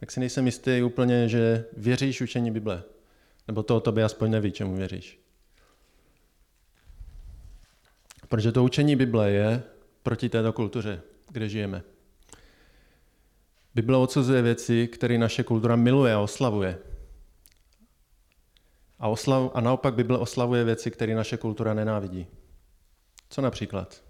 tak 0.00 0.11
si 0.11 0.20
nejsem 0.20 0.46
jistý 0.46 0.83
úplně, 0.83 1.29
že 1.29 1.64
věříš 1.77 2.20
učení 2.20 2.50
Bible. 2.50 2.83
Nebo 3.48 3.62
to 3.62 3.77
o 3.77 3.81
tobě 3.81 4.05
aspoň 4.05 4.31
neví, 4.31 4.53
čemu 4.53 4.77
věříš. 4.77 5.20
Protože 8.29 8.53
to 8.53 8.64
učení 8.64 8.96
Bible 8.96 9.31
je 9.31 9.62
proti 10.03 10.29
této 10.29 10.53
kultuře, 10.53 11.03
kde 11.31 11.48
žijeme. 11.48 11.83
Bible 13.74 13.96
odsuzuje 13.96 14.42
věci, 14.42 14.88
které 14.88 15.18
naše 15.18 15.42
kultura 15.42 15.77
miluje 15.77 16.14
a 16.14 16.20
oslavuje. 16.20 16.79
A, 18.98 19.09
oslav, 19.09 19.50
a 19.55 19.61
naopak 19.61 19.94
Bible 19.94 20.18
oslavuje 20.18 20.64
věci, 20.64 20.90
které 20.90 21.14
naše 21.14 21.37
kultura 21.37 21.74
nenávidí. 21.74 22.27
Co 23.31 23.42
například? 23.42 24.03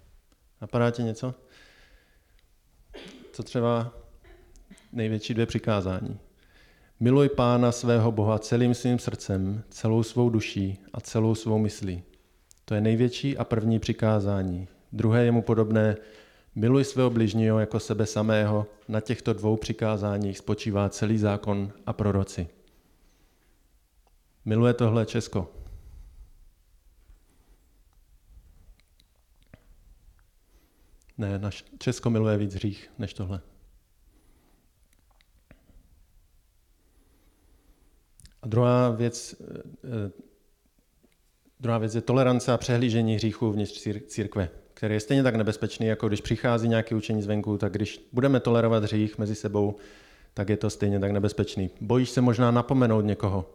Napadá 0.61 0.91
ti 0.91 1.03
něco? 1.03 1.33
Co 3.35 3.43
třeba 3.43 3.93
největší 4.93 5.33
dvě 5.33 5.45
přikázání. 5.45 6.19
Miluj 6.99 7.29
Pána 7.29 7.71
svého 7.71 8.11
Boha 8.11 8.39
celým 8.39 8.73
svým 8.73 8.99
srdcem, 8.99 9.63
celou 9.69 10.03
svou 10.03 10.29
duší 10.29 10.77
a 10.93 11.01
celou 11.01 11.35
svou 11.35 11.57
myslí. 11.57 12.03
To 12.65 12.75
je 12.75 12.81
největší 12.81 13.37
a 13.37 13.43
první 13.43 13.79
přikázání. 13.79 14.67
Druhé 14.91 15.25
je 15.25 15.31
mu 15.31 15.41
podobné, 15.41 15.95
miluj 16.55 16.83
svého 16.83 17.09
bližního 17.09 17.59
jako 17.59 17.79
sebe 17.79 18.05
samého. 18.05 18.67
Na 18.87 19.01
těchto 19.01 19.33
dvou 19.33 19.57
přikázáních 19.57 20.37
spočívá 20.37 20.89
celý 20.89 21.17
zákon 21.17 21.71
a 21.85 21.93
proroci. 21.93 22.47
Miluje 24.45 24.73
tohle 24.73 25.05
Česko. 25.05 25.51
Ne, 31.17 31.39
naš 31.39 31.65
Česko 31.79 32.09
miluje 32.09 32.37
víc 32.37 32.53
hřích 32.53 32.91
než 32.97 33.13
tohle. 33.13 33.41
A 38.41 38.47
druhá 38.47 38.89
věc, 38.89 39.35
eh, 39.83 40.11
druhá 41.59 41.77
věc 41.77 41.95
je 41.95 42.01
tolerance 42.01 42.51
a 42.53 42.57
přehlížení 42.57 43.15
hříchů 43.15 43.51
vnitř 43.51 43.87
církve, 44.07 44.49
který 44.73 44.93
je 44.93 44.99
stejně 44.99 45.23
tak 45.23 45.35
nebezpečný, 45.35 45.87
jako 45.87 46.07
když 46.07 46.21
přichází 46.21 46.67
nějaké 46.67 46.95
učení 46.95 47.21
zvenku, 47.21 47.57
tak 47.57 47.73
když 47.73 48.09
budeme 48.11 48.39
tolerovat 48.39 48.83
hřích 48.83 49.17
mezi 49.17 49.35
sebou, 49.35 49.75
tak 50.33 50.49
je 50.49 50.57
to 50.57 50.69
stejně 50.69 50.99
tak 50.99 51.11
nebezpečný. 51.11 51.69
Bojíš 51.81 52.09
se 52.09 52.21
možná 52.21 52.51
napomenout 52.51 53.01
někoho. 53.01 53.49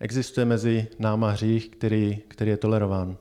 Existuje 0.00 0.44
mezi 0.44 0.88
náma 0.98 1.30
hřích, 1.30 1.68
který, 1.68 2.18
který 2.28 2.50
je 2.50 2.56
tolerován. 2.56 3.16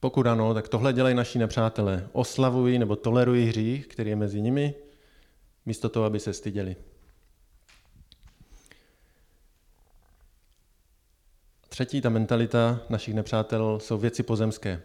Pokud 0.00 0.26
ano, 0.26 0.54
tak 0.54 0.68
tohle 0.68 0.92
dělají 0.92 1.14
naši 1.14 1.38
nepřátelé. 1.38 2.08
Oslavují 2.12 2.78
nebo 2.78 2.96
tolerují 2.96 3.48
hřích, 3.48 3.86
který 3.86 4.10
je 4.10 4.16
mezi 4.16 4.40
nimi, 4.40 4.74
místo 5.66 5.88
toho, 5.88 6.06
aby 6.06 6.20
se 6.20 6.32
styděli. 6.32 6.76
Třetí, 11.68 12.00
ta 12.00 12.08
mentalita 12.08 12.80
našich 12.88 13.14
nepřátel 13.14 13.80
jsou 13.80 13.98
věci 13.98 14.22
pozemské. 14.22 14.82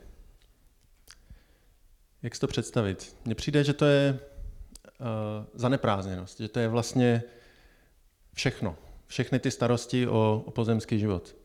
Jak 2.23 2.36
si 2.36 2.41
to 2.41 2.47
představit? 2.47 3.17
Mně 3.25 3.36
přijde, 3.36 3.63
že 3.63 3.73
to 3.73 3.86
je 3.86 4.19
uh, 4.99 5.06
zaneprázdněnost, 5.54 6.39
že 6.39 6.47
to 6.47 6.60
je 6.60 6.67
vlastně 6.67 7.23
všechno. 8.34 8.75
Všechny 9.08 9.39
ty 9.39 9.51
starosti 9.51 10.08
o, 10.08 10.43
o 10.45 10.51
pozemský 10.51 10.99
život, 10.99 11.36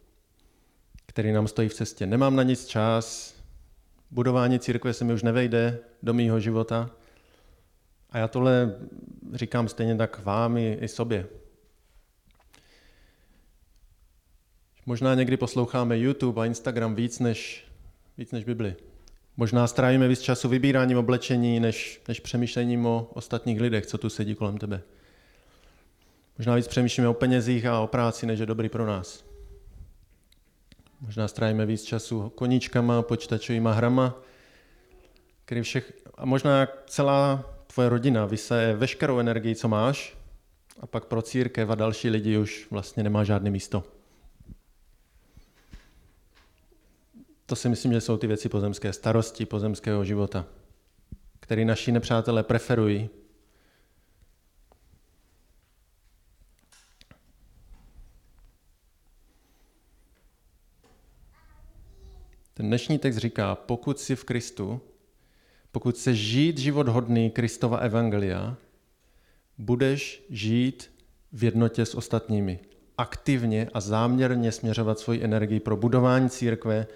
který 1.06 1.32
nám 1.32 1.48
stojí 1.48 1.68
v 1.68 1.74
cestě. 1.74 2.06
Nemám 2.06 2.36
na 2.36 2.42
nic 2.42 2.66
čas, 2.66 3.34
budování 4.10 4.58
církve 4.58 4.92
se 4.92 5.04
mi 5.04 5.12
už 5.12 5.22
nevejde 5.22 5.78
do 6.02 6.14
mýho 6.14 6.40
života. 6.40 6.90
A 8.10 8.18
já 8.18 8.28
tohle 8.28 8.74
říkám 9.32 9.68
stejně 9.68 9.96
tak 9.96 10.24
vám 10.24 10.56
i, 10.56 10.78
i 10.80 10.88
sobě. 10.88 11.26
Možná 14.86 15.14
někdy 15.14 15.36
posloucháme 15.36 15.98
YouTube 15.98 16.42
a 16.42 16.46
Instagram 16.46 16.94
víc 16.94 17.18
než, 17.18 17.64
víc 18.18 18.32
než 18.32 18.44
Bibli. 18.44 18.76
Možná 19.36 19.66
strávíme 19.66 20.08
víc 20.08 20.20
času 20.20 20.48
vybíráním 20.48 20.98
oblečení, 20.98 21.60
než, 21.60 22.02
než 22.08 22.20
přemýšlením 22.20 22.86
o 22.86 23.10
ostatních 23.14 23.60
lidech, 23.60 23.86
co 23.86 23.98
tu 23.98 24.08
sedí 24.08 24.34
kolem 24.34 24.58
tebe. 24.58 24.82
Možná 26.38 26.54
víc 26.54 26.68
přemýšlíme 26.68 27.08
o 27.08 27.14
penězích 27.14 27.66
a 27.66 27.80
o 27.80 27.86
práci, 27.86 28.26
než 28.26 28.40
je 28.40 28.46
dobrý 28.46 28.68
pro 28.68 28.86
nás. 28.86 29.29
Možná 31.00 31.28
strávíme 31.28 31.66
víc 31.66 31.82
času 31.82 32.28
koníčkama, 32.28 33.02
počítačovými 33.02 33.68
hrama, 33.72 34.14
který 35.44 35.62
všech, 35.62 35.92
a 36.14 36.24
možná 36.24 36.68
celá 36.86 37.44
tvoje 37.66 37.88
rodina 37.88 38.26
vysaje 38.26 38.76
veškerou 38.76 39.18
energii, 39.18 39.54
co 39.54 39.68
máš, 39.68 40.16
a 40.80 40.86
pak 40.86 41.04
pro 41.04 41.22
církev 41.22 41.70
a 41.70 41.74
další 41.74 42.10
lidi 42.10 42.38
už 42.38 42.66
vlastně 42.70 43.02
nemá 43.02 43.24
žádné 43.24 43.50
místo. 43.50 43.84
To 47.46 47.56
si 47.56 47.68
myslím, 47.68 47.92
že 47.92 48.00
jsou 48.00 48.16
ty 48.16 48.26
věci 48.26 48.48
pozemské, 48.48 48.92
starosti 48.92 49.46
pozemského 49.46 50.04
života, 50.04 50.46
které 51.40 51.64
naši 51.64 51.92
nepřátelé 51.92 52.42
preferují. 52.42 53.10
Ten 62.60 62.66
dnešní 62.66 62.98
text 62.98 63.16
říká, 63.16 63.54
pokud 63.54 63.98
jsi 63.98 64.16
v 64.16 64.24
Kristu, 64.24 64.80
pokud 65.72 65.94
chceš 65.94 66.18
žít 66.18 66.58
život 66.58 66.88
hodný 66.88 67.30
Kristova 67.30 67.78
evangelia, 67.78 68.56
budeš 69.58 70.24
žít 70.30 70.90
v 71.32 71.44
jednotě 71.44 71.86
s 71.86 71.94
ostatními. 71.94 72.60
Aktivně 72.98 73.68
a 73.74 73.80
záměrně 73.80 74.52
směřovat 74.52 74.98
svoji 74.98 75.24
energii 75.24 75.60
pro 75.60 75.76
budování 75.76 76.30
církve, 76.30 76.86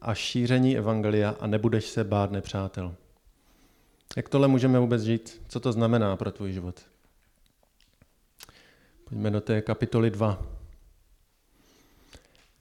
a 0.00 0.14
šíření 0.14 0.78
evangelia 0.78 1.36
a 1.40 1.46
nebudeš 1.46 1.86
se 1.86 2.04
bát 2.04 2.30
nepřátel. 2.30 2.94
Jak 4.16 4.28
tohle 4.28 4.48
můžeme 4.48 4.78
vůbec 4.78 5.02
žít? 5.02 5.42
Co 5.48 5.60
to 5.60 5.72
znamená 5.72 6.16
pro 6.16 6.32
tvůj 6.32 6.52
život? 6.52 6.80
Pojďme 9.04 9.30
do 9.30 9.40
té 9.40 9.62
kapitoly 9.62 10.10
2. 10.10 10.53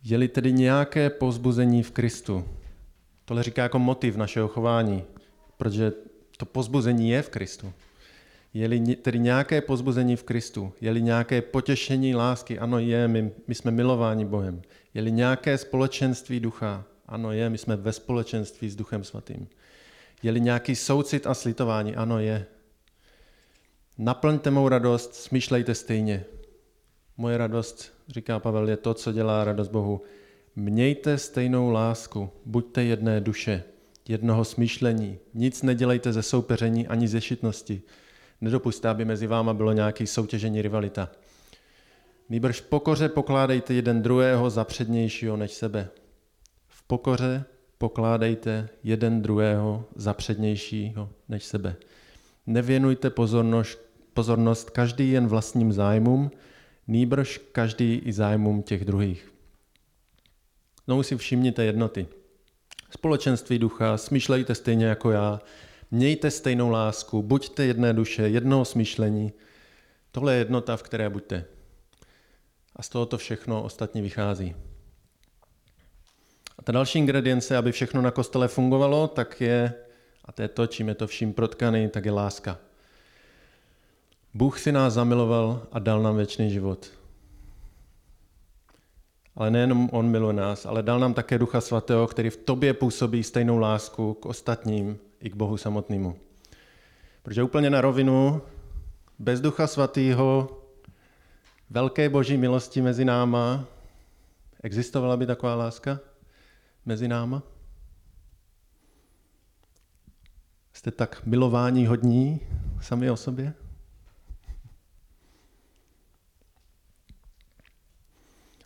Je-li 0.03 0.27
tedy 0.27 0.53
nějaké 0.53 1.09
pozbuzení 1.09 1.83
v 1.83 1.91
Kristu? 1.91 2.45
Tohle 3.25 3.43
říká 3.43 3.63
jako 3.63 3.79
motiv 3.79 4.15
našeho 4.15 4.47
chování, 4.47 5.03
protože 5.57 5.91
to 6.37 6.45
pozbuzení 6.45 7.09
je 7.09 7.21
v 7.21 7.29
Kristu. 7.29 7.73
Je-li 8.53 8.95
tedy 8.95 9.19
nějaké 9.19 9.61
pozbuzení 9.61 10.15
v 10.15 10.23
Kristu, 10.23 10.73
je-li 10.81 11.01
nějaké 11.01 11.41
potěšení 11.41 12.15
lásky, 12.15 12.59
ano 12.59 12.79
je, 12.79 13.07
my, 13.07 13.31
my 13.47 13.55
jsme 13.55 13.71
milováni 13.71 14.25
Bohem. 14.25 14.61
Je-li 14.93 15.11
nějaké 15.11 15.57
společenství 15.57 16.39
ducha, 16.39 16.85
ano, 17.07 17.31
je, 17.31 17.49
my 17.49 17.57
jsme 17.57 17.75
ve 17.75 17.93
společenství 17.93 18.69
s 18.69 18.75
Duchem 18.75 19.03
Svatým. 19.03 19.47
Je-li 20.23 20.41
nějaký 20.41 20.75
soucit 20.75 21.27
a 21.27 21.33
slitování? 21.33 21.95
Ano, 21.95 22.19
je. 22.19 22.45
Naplňte 23.97 24.51
mou 24.51 24.67
radost, 24.67 25.15
smýšlejte 25.15 25.75
stejně. 25.75 26.25
Moje 27.17 27.37
radost, 27.37 27.92
říká 28.07 28.39
Pavel, 28.39 28.69
je 28.69 28.77
to, 28.77 28.93
co 28.93 29.11
dělá 29.11 29.43
radost 29.43 29.67
Bohu. 29.67 30.01
Mějte 30.55 31.17
stejnou 31.17 31.69
lásku, 31.69 32.29
buďte 32.45 32.83
jedné 32.83 33.21
duše, 33.21 33.63
jednoho 34.07 34.45
smýšlení. 34.45 35.17
Nic 35.33 35.61
nedělejte 35.61 36.13
ze 36.13 36.23
soupeření 36.23 36.87
ani 36.87 37.07
ze 37.07 37.21
šitnosti. 37.21 37.81
Nedopuste, 38.41 38.89
aby 38.89 39.05
mezi 39.05 39.27
váma 39.27 39.53
bylo 39.53 39.73
nějaké 39.73 40.07
soutěžení 40.07 40.61
rivalita. 40.61 41.09
Nýbrž 42.29 42.61
pokoře 42.61 43.09
pokládejte 43.09 43.73
jeden 43.73 44.01
druhého 44.01 44.49
za 44.49 44.63
přednějšího 44.63 45.37
než 45.37 45.51
sebe 45.51 45.89
pokoře 46.87 47.45
pokládejte 47.77 48.69
jeden 48.83 49.21
druhého 49.21 49.85
za 49.95 50.13
přednějšího 50.13 51.09
než 51.29 51.43
sebe. 51.43 51.75
Nevěnujte 52.47 53.09
pozornost, 53.09 53.79
pozornost 54.13 54.69
každý 54.69 55.11
jen 55.11 55.27
vlastním 55.27 55.73
zájmům, 55.73 56.31
nýbrž 56.87 57.37
každý 57.51 57.95
i 57.95 58.13
zájmům 58.13 58.63
těch 58.63 58.85
druhých. 58.85 59.33
Znovu 60.85 61.03
si 61.03 61.17
všimněte 61.17 61.63
jednoty. 61.63 62.07
Společenství 62.91 63.59
ducha, 63.59 63.97
smýšlejte 63.97 64.55
stejně 64.55 64.85
jako 64.85 65.11
já, 65.11 65.41
mějte 65.91 66.31
stejnou 66.31 66.69
lásku, 66.69 67.23
buďte 67.23 67.65
jedné 67.65 67.93
duše, 67.93 68.29
jednoho 68.29 68.65
smýšlení. 68.65 69.33
Tohle 70.11 70.33
je 70.33 70.39
jednota, 70.39 70.77
v 70.77 70.83
které 70.83 71.09
buďte. 71.09 71.45
A 72.75 72.83
z 72.83 72.89
tohoto 72.89 73.17
všechno 73.17 73.63
ostatní 73.63 74.01
vychází. 74.01 74.55
A 76.57 76.61
ta 76.61 76.71
další 76.71 76.99
ingredience, 76.99 77.57
aby 77.57 77.71
všechno 77.71 78.01
na 78.01 78.11
kostele 78.11 78.47
fungovalo, 78.47 79.07
tak 79.07 79.41
je, 79.41 79.73
a 80.25 80.31
to 80.31 80.41
je 80.41 80.47
to, 80.47 80.67
čím 80.67 80.87
je 80.87 80.95
to 80.95 81.07
vším 81.07 81.33
protkaný, 81.33 81.89
tak 81.89 82.05
je 82.05 82.11
láska. 82.11 82.59
Bůh 84.33 84.59
si 84.59 84.71
nás 84.71 84.93
zamiloval 84.93 85.67
a 85.71 85.79
dal 85.79 86.01
nám 86.01 86.15
věčný 86.15 86.51
život. 86.51 86.91
Ale 89.35 89.51
nejenom 89.51 89.89
On 89.91 90.09
miluje 90.09 90.33
nás, 90.33 90.65
ale 90.65 90.83
dal 90.83 90.99
nám 90.99 91.13
také 91.13 91.37
Ducha 91.37 91.61
Svatého, 91.61 92.07
který 92.07 92.29
v 92.29 92.37
tobě 92.37 92.73
působí 92.73 93.23
stejnou 93.23 93.57
lásku 93.57 94.13
k 94.13 94.25
ostatním 94.25 94.99
i 95.19 95.29
k 95.29 95.35
Bohu 95.35 95.57
samotnému. 95.57 96.15
Protože 97.23 97.43
úplně 97.43 97.69
na 97.69 97.81
rovinu, 97.81 98.41
bez 99.19 99.41
Ducha 99.41 99.67
Svatého, 99.67 100.61
velké 101.69 102.09
boží 102.09 102.37
milosti 102.37 102.81
mezi 102.81 103.05
náma, 103.05 103.65
existovala 104.63 105.17
by 105.17 105.25
taková 105.25 105.55
láska? 105.55 105.99
mezi 106.85 107.07
náma? 107.07 107.43
Jste 110.73 110.91
tak 110.91 111.25
milování 111.25 111.87
hodní 111.87 112.39
sami 112.81 113.11
o 113.11 113.17
sobě? 113.17 113.53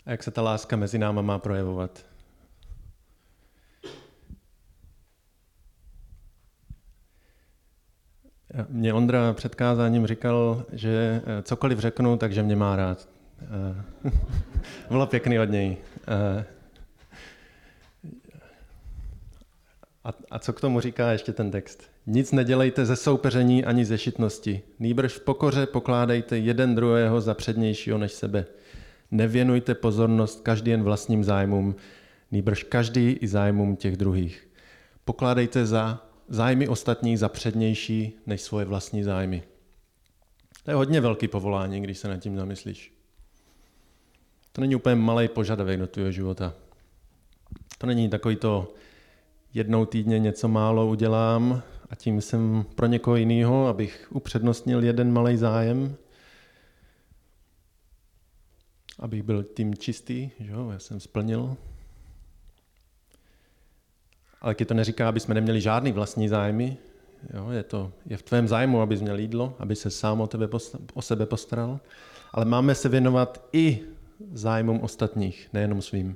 A 0.07 0.11
jak 0.11 0.23
se 0.23 0.31
ta 0.31 0.41
láska 0.41 0.75
mezi 0.75 0.97
náma 0.97 1.21
má 1.21 1.39
projevovat? 1.39 2.05
Mě 8.69 8.93
Ondra 8.93 9.33
před 9.33 9.55
kázáním 9.55 10.07
říkal, 10.07 10.65
že 10.71 11.21
eh, 11.25 11.43
cokoliv 11.43 11.79
řeknu, 11.79 12.17
takže 12.17 12.43
mě 12.43 12.55
má 12.55 12.75
rád. 12.75 13.09
Eh, 13.41 14.11
bylo 14.89 15.07
pěkný 15.07 15.39
od 15.39 15.49
něj. 15.49 15.77
Eh, 16.07 16.45
a, 20.03 20.13
a 20.31 20.39
co 20.39 20.53
k 20.53 20.61
tomu 20.61 20.79
říká 20.79 21.11
ještě 21.11 21.33
ten 21.33 21.51
text? 21.51 21.83
Nic 22.05 22.31
nedělejte 22.31 22.85
ze 22.85 22.95
soupeření 22.95 23.65
ani 23.65 23.85
ze 23.85 23.97
šitnosti. 23.97 24.61
Nýbrž 24.79 25.13
v 25.13 25.23
pokoře 25.23 25.65
pokládejte 25.65 26.37
jeden 26.37 26.75
druhého 26.75 27.21
za 27.21 27.33
přednějšího 27.33 27.97
než 27.97 28.11
sebe. 28.11 28.45
Nevěnujte 29.11 29.75
pozornost 29.75 30.41
každý 30.41 30.71
jen 30.71 30.83
vlastním 30.83 31.23
zájmům, 31.23 31.75
nýbrž 32.31 32.63
každý 32.63 33.11
i 33.11 33.27
zájmům 33.27 33.75
těch 33.75 33.97
druhých. 33.97 34.47
Pokládejte 35.05 35.65
za 35.65 36.07
zájmy 36.27 36.67
ostatních 36.67 37.19
za 37.19 37.29
přednější 37.29 38.17
než 38.25 38.41
svoje 38.41 38.65
vlastní 38.65 39.03
zájmy. 39.03 39.43
To 40.63 40.71
je 40.71 40.75
hodně 40.75 41.01
velký 41.01 41.27
povolání, 41.27 41.81
když 41.81 41.97
se 41.97 42.07
nad 42.07 42.17
tím 42.17 42.37
zamyslíš. 42.37 42.93
To 44.51 44.61
není 44.61 44.75
úplně 44.75 44.95
malý 44.95 45.27
požadavek 45.27 45.79
do 45.79 45.87
tvého 45.87 46.11
života. 46.11 46.53
To 47.77 47.87
není 47.87 48.09
takový 48.09 48.35
to 48.35 48.73
jednou 49.53 49.85
týdně 49.85 50.19
něco 50.19 50.47
málo 50.47 50.87
udělám 50.87 51.61
a 51.89 51.95
tím 51.95 52.21
jsem 52.21 52.65
pro 52.75 52.87
někoho 52.87 53.15
jiného, 53.15 53.67
abych 53.67 54.07
upřednostnil 54.09 54.83
jeden 54.83 55.13
malý 55.13 55.37
zájem, 55.37 55.95
abych 58.99 59.23
byl 59.23 59.43
tím 59.43 59.75
čistý, 59.75 60.29
že 60.39 60.51
jo, 60.51 60.69
já 60.69 60.79
jsem 60.79 60.99
splnil. 60.99 61.57
Ale 64.41 64.55
ti 64.55 64.65
to 64.65 64.73
neříká, 64.73 65.09
aby 65.09 65.19
jsme 65.19 65.35
neměli 65.35 65.61
žádný 65.61 65.91
vlastní 65.91 66.27
zájmy. 66.27 66.77
Jo, 67.33 67.49
je, 67.49 67.63
to, 67.63 67.91
je 68.05 68.17
v 68.17 68.23
tvém 68.23 68.47
zájmu, 68.47 68.81
abys 68.81 69.01
měl 69.01 69.19
jídlo, 69.19 69.55
aby 69.59 69.75
se 69.75 69.89
sám 69.89 70.21
o, 70.21 70.27
tebe, 70.27 70.47
o 70.93 71.01
sebe 71.01 71.25
postaral. 71.25 71.79
Ale 72.31 72.45
máme 72.45 72.75
se 72.75 72.89
věnovat 72.89 73.47
i 73.53 73.79
zájmům 74.33 74.79
ostatních, 74.79 75.49
nejenom 75.53 75.81
svým. 75.81 76.15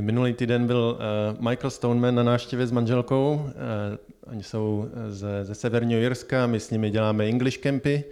Minulý 0.00 0.32
týden 0.32 0.66
byl 0.66 0.98
uh, 1.34 1.48
Michael 1.48 1.70
Stoneman 1.70 2.14
na 2.14 2.22
návštěvě 2.22 2.66
s 2.66 2.70
manželkou. 2.70 3.34
Uh, 3.34 3.50
oni 4.32 4.42
jsou 4.42 4.88
ze, 5.08 5.44
ze 5.44 5.54
Severního 5.54 6.00
Jirska, 6.00 6.46
my 6.46 6.60
s 6.60 6.70
nimi 6.70 6.90
děláme 6.90 7.28
English 7.28 7.58
campy. 7.58 8.04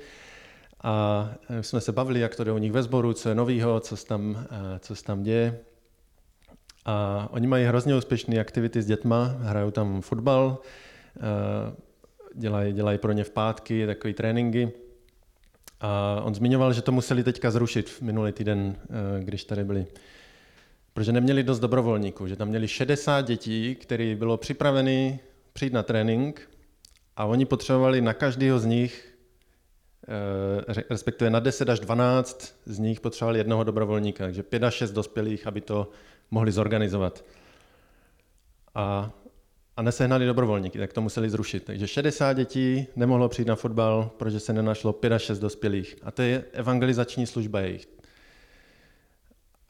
A 0.86 1.28
jsme 1.60 1.80
se 1.80 1.92
bavili, 1.92 2.20
jak 2.20 2.36
to 2.36 2.44
jde 2.44 2.52
u 2.52 2.58
nich 2.58 2.72
ve 2.72 2.82
sboru, 2.82 3.12
co 3.12 3.28
je 3.28 3.34
novýho, 3.34 3.80
co 3.80 3.96
se 3.96 4.06
tam, 4.06 4.30
uh, 4.30 4.36
co 4.78 4.96
se 4.96 5.04
tam 5.04 5.22
děje. 5.22 5.58
A 6.84 7.28
oni 7.30 7.46
mají 7.46 7.64
hrozně 7.64 7.96
úspěšné 7.96 8.40
aktivity 8.40 8.82
s 8.82 8.86
dětma, 8.86 9.36
hrajou 9.40 9.70
tam 9.70 10.00
fotbal, 10.00 10.58
dělají, 12.34 12.72
dělají 12.72 12.98
pro 12.98 13.12
ně 13.12 13.24
v 13.24 13.30
pátky 13.30 13.86
takové 13.86 14.14
tréninky. 14.14 14.72
A 15.80 16.20
on 16.24 16.34
zmiňoval, 16.34 16.72
že 16.72 16.82
to 16.82 16.92
museli 16.92 17.24
teďka 17.24 17.50
zrušit 17.50 17.98
minulý 18.00 18.32
týden, 18.32 18.76
když 19.20 19.44
tady 19.44 19.64
byli 19.64 19.86
protože 20.96 21.12
neměli 21.12 21.42
dost 21.42 21.60
dobrovolníků, 21.60 22.26
že 22.26 22.36
tam 22.36 22.48
měli 22.48 22.68
60 22.68 23.20
dětí, 23.20 23.74
které 23.74 24.14
bylo 24.14 24.36
připraveny 24.36 25.20
přijít 25.52 25.72
na 25.72 25.82
trénink 25.82 26.50
a 27.16 27.24
oni 27.24 27.44
potřebovali 27.44 28.00
na 28.00 28.14
každého 28.14 28.58
z 28.58 28.64
nich, 28.64 29.08
eh, 29.12 29.15
respektive 30.90 31.30
na 31.30 31.40
10 31.40 31.68
až 31.68 31.80
12 31.80 32.54
z 32.66 32.78
nich 32.78 33.00
potřebovali 33.00 33.38
jednoho 33.38 33.64
dobrovolníka, 33.64 34.24
takže 34.24 34.42
5 34.42 34.64
až 34.64 34.74
6 34.74 34.92
dospělých, 34.92 35.46
aby 35.46 35.60
to 35.60 35.90
mohli 36.30 36.52
zorganizovat. 36.52 37.24
A, 38.74 39.10
a 39.76 39.82
nesehnali 39.82 40.26
dobrovolníky, 40.26 40.78
tak 40.78 40.92
to 40.92 41.00
museli 41.00 41.30
zrušit. 41.30 41.64
Takže 41.64 41.86
60 41.86 42.32
dětí 42.32 42.86
nemohlo 42.96 43.28
přijít 43.28 43.48
na 43.48 43.56
fotbal, 43.56 44.10
protože 44.16 44.40
se 44.40 44.52
nenašlo 44.52 44.92
5 44.92 45.12
až 45.12 45.22
6 45.22 45.38
dospělých. 45.38 45.96
A 46.02 46.10
to 46.10 46.22
je 46.22 46.44
evangelizační 46.52 47.26
služba 47.26 47.60
jejich. 47.60 47.88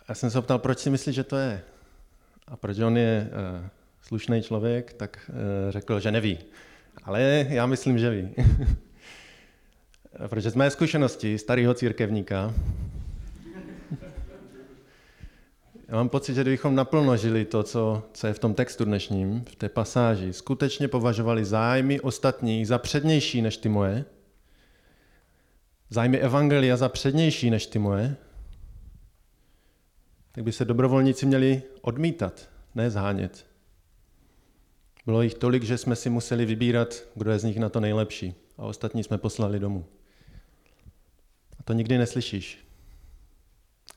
Já 0.09 0.14
jsem 0.14 0.31
se 0.31 0.42
ptal, 0.42 0.59
proč 0.59 0.79
si 0.79 0.90
myslí, 0.90 1.12
že 1.12 1.25
to 1.25 1.37
je. 1.37 1.62
A 2.46 2.57
proč 2.57 2.79
on 2.79 2.96
je 2.96 3.31
uh, 3.61 3.66
slušný 4.03 4.42
člověk, 4.42 4.92
tak 4.92 5.31
uh, 5.31 5.35
řekl, 5.70 6.01
že 6.01 6.11
neví. 6.11 6.38
Ale 7.05 7.46
já 7.49 7.66
myslím, 7.66 7.99
že 7.99 8.11
ví. 8.11 8.35
Protože 10.17 10.51
z 10.51 10.55
mé 10.55 10.71
zkušenosti 10.71 11.39
starého 11.39 11.75
církevníka 11.75 12.55
já 15.89 15.95
mám 15.97 16.09
pocit, 16.09 16.35
že 16.35 16.41
kdybychom 16.41 16.75
naplno 16.75 17.17
žili 17.17 17.45
to, 17.45 17.63
co, 17.63 18.03
co 18.13 18.27
je 18.27 18.33
v 18.33 18.39
tom 18.39 18.55
textu 18.55 18.85
dnešním, 18.85 19.45
v 19.45 19.57
té 19.57 19.69
pasáži, 19.69 20.33
skutečně 20.33 20.89
považovali 20.89 21.45
zájmy 21.45 22.01
ostatních 22.01 22.69
za 22.69 22.79
přednější 22.79 23.43
než 23.43 23.57
ty 23.57 23.69
moje, 23.69 24.05
zájmy 25.91 26.19
Evangelia 26.19 26.77
za 26.77 26.89
přednější 26.89 27.51
než 27.51 27.67
ty 27.67 27.79
moje, 27.79 28.17
tak 30.33 30.45
by 30.45 30.53
se 30.53 30.65
dobrovolníci 30.65 31.27
měli 31.27 31.63
odmítat, 31.81 32.49
ne 32.75 32.91
zhánět. 32.91 33.47
Bylo 35.07 35.23
jich 35.23 35.35
tolik, 35.35 35.63
že 35.63 35.79
jsme 35.79 35.97
si 35.97 36.11
museli 36.11 36.45
vybírat, 36.45 36.95
kdo 37.15 37.31
je 37.31 37.39
z 37.39 37.45
nich 37.45 37.59
na 37.59 37.69
to 37.69 37.81
nejlepší. 37.81 38.35
A 38.59 38.63
ostatní 38.63 39.05
jsme 39.05 39.19
poslali 39.19 39.59
domů. 39.59 39.85
To 41.67 41.73
nikdy 41.73 41.99
neslyšíš, 41.99 42.67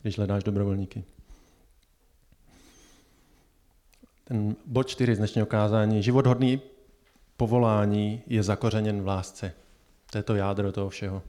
když 0.02 0.18
hledáš 0.18 0.44
dobrovolníky. 0.44 1.04
Ten 4.24 4.56
bod 4.66 4.84
čtyři 4.84 5.16
z 5.16 5.18
dnešního 5.18 5.48
kázání. 5.48 6.04
Život 6.04 6.28
hodný 6.28 6.62
povolání 7.38 8.24
je 8.28 8.44
zakořeněn 8.44 9.02
v 9.02 9.08
lásce. 9.08 9.54
To 10.12 10.18
je 10.18 10.24
to 10.24 10.36
jádro 10.36 10.72
toho 10.72 10.90
všeho. 10.90 11.24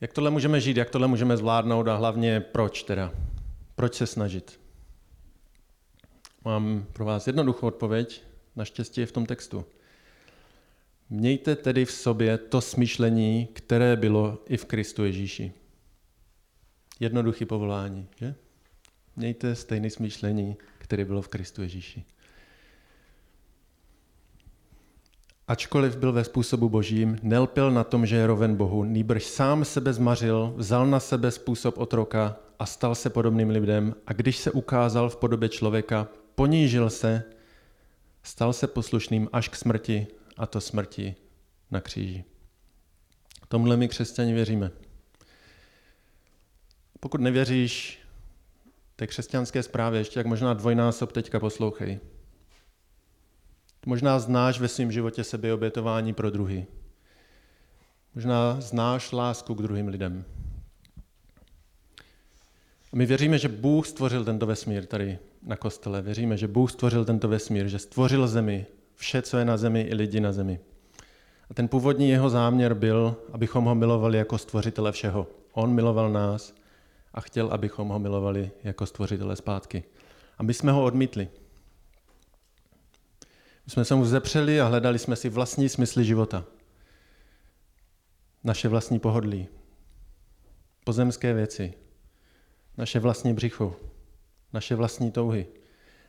Jak 0.00 0.12
tohle 0.12 0.30
můžeme 0.30 0.60
žít, 0.60 0.76
jak 0.76 0.90
tohle 0.90 1.08
můžeme 1.08 1.36
zvládnout 1.36 1.88
a 1.88 1.96
hlavně 1.96 2.40
proč 2.40 2.82
teda? 2.82 3.12
Proč 3.74 3.94
se 3.94 4.06
snažit? 4.06 4.60
Mám 6.44 6.86
pro 6.92 7.04
vás 7.04 7.26
jednoduchou 7.26 7.66
odpověď, 7.66 8.22
naštěstí 8.56 9.00
je 9.00 9.06
v 9.06 9.12
tom 9.12 9.26
textu. 9.26 9.66
Mějte 11.10 11.56
tedy 11.56 11.84
v 11.84 11.90
sobě 11.90 12.38
to 12.38 12.60
smýšlení, 12.60 13.48
které 13.52 13.96
bylo 13.96 14.38
i 14.46 14.56
v 14.56 14.64
Kristu 14.64 15.04
Ježíši. 15.04 15.52
Jednoduchý 17.00 17.44
povolání, 17.44 18.08
že? 18.16 18.34
Mějte 19.16 19.54
stejné 19.54 19.90
smýšlení, 19.90 20.56
které 20.78 21.04
bylo 21.04 21.22
v 21.22 21.28
Kristu 21.28 21.62
Ježíši. 21.62 22.04
Ačkoliv 25.48 25.96
byl 25.96 26.12
ve 26.12 26.24
způsobu 26.24 26.68
božím, 26.68 27.18
nelpil 27.22 27.70
na 27.70 27.84
tom, 27.84 28.06
že 28.06 28.16
je 28.16 28.26
roven 28.26 28.56
Bohu, 28.56 28.84
nýbrž 28.84 29.24
sám 29.24 29.64
sebe 29.64 29.92
zmařil, 29.92 30.54
vzal 30.56 30.86
na 30.86 31.00
sebe 31.00 31.30
způsob 31.30 31.78
otroka 31.78 32.36
a 32.58 32.66
stal 32.66 32.94
se 32.94 33.10
podobným 33.10 33.50
lidem 33.50 33.94
a 34.06 34.12
když 34.12 34.38
se 34.38 34.50
ukázal 34.50 35.08
v 35.10 35.16
podobě 35.16 35.48
člověka, 35.48 36.08
ponížil 36.34 36.90
se, 36.90 37.24
stal 38.22 38.52
se 38.52 38.66
poslušným 38.66 39.28
až 39.32 39.48
k 39.48 39.56
smrti 39.56 40.06
a 40.40 40.46
to 40.46 40.60
smrti 40.60 41.14
na 41.70 41.80
kříži. 41.80 42.24
Tomhle 43.48 43.76
my 43.76 43.88
křesťani 43.88 44.32
věříme. 44.32 44.70
Pokud 47.00 47.20
nevěříš 47.20 47.98
té 48.96 49.06
křesťanské 49.06 49.62
zprávě, 49.62 50.00
ještě 50.00 50.20
jak 50.20 50.26
možná 50.26 50.54
dvojnásob 50.54 51.12
teďka 51.12 51.40
poslouchej. 51.40 52.00
Možná 53.86 54.18
znáš 54.18 54.60
ve 54.60 54.68
svém 54.68 54.92
životě 54.92 55.24
sebeobětování 55.24 56.14
pro 56.14 56.30
druhy. 56.30 56.66
Možná 58.14 58.60
znáš 58.60 59.12
lásku 59.12 59.54
k 59.54 59.62
druhým 59.62 59.88
lidem. 59.88 60.24
A 62.92 62.96
my 62.96 63.06
věříme, 63.06 63.38
že 63.38 63.48
Bůh 63.48 63.86
stvořil 63.86 64.24
tento 64.24 64.46
vesmír 64.46 64.86
tady 64.86 65.18
na 65.42 65.56
kostele. 65.56 66.02
Věříme, 66.02 66.36
že 66.36 66.48
Bůh 66.48 66.72
stvořil 66.72 67.04
tento 67.04 67.28
vesmír, 67.28 67.68
že 67.68 67.78
stvořil 67.78 68.28
zemi, 68.28 68.66
vše, 69.00 69.22
co 69.22 69.38
je 69.38 69.44
na 69.44 69.56
zemi, 69.56 69.80
i 69.80 69.94
lidi 69.94 70.20
na 70.20 70.32
zemi. 70.32 70.60
A 71.50 71.54
ten 71.54 71.68
původní 71.68 72.10
jeho 72.10 72.30
záměr 72.30 72.74
byl, 72.74 73.16
abychom 73.32 73.64
ho 73.64 73.74
milovali 73.74 74.18
jako 74.18 74.38
stvořitele 74.38 74.92
všeho. 74.92 75.26
On 75.52 75.74
miloval 75.74 76.12
nás 76.12 76.54
a 77.14 77.20
chtěl, 77.20 77.48
abychom 77.48 77.88
ho 77.88 77.98
milovali 77.98 78.50
jako 78.64 78.86
stvořitele 78.86 79.36
zpátky. 79.36 79.84
A 80.38 80.42
my 80.42 80.54
jsme 80.54 80.72
ho 80.72 80.84
odmítli. 80.84 81.28
My 83.66 83.72
jsme 83.72 83.84
se 83.84 83.94
mu 83.94 84.04
zepřeli 84.04 84.60
a 84.60 84.66
hledali 84.66 84.98
jsme 84.98 85.16
si 85.16 85.28
vlastní 85.28 85.68
smysly 85.68 86.04
života. 86.04 86.44
Naše 88.44 88.68
vlastní 88.68 88.98
pohodlí, 88.98 89.48
pozemské 90.84 91.34
věci, 91.34 91.74
naše 92.76 93.00
vlastní 93.00 93.34
břicho, 93.34 93.76
naše 94.52 94.74
vlastní 94.74 95.10
touhy. 95.10 95.46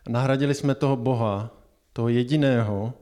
A 0.08 0.10
nahradili 0.10 0.54
jsme 0.54 0.76
toho 0.76 0.96
Boha, 0.96 1.61
toho 1.94 2.10
jediného, 2.10 2.94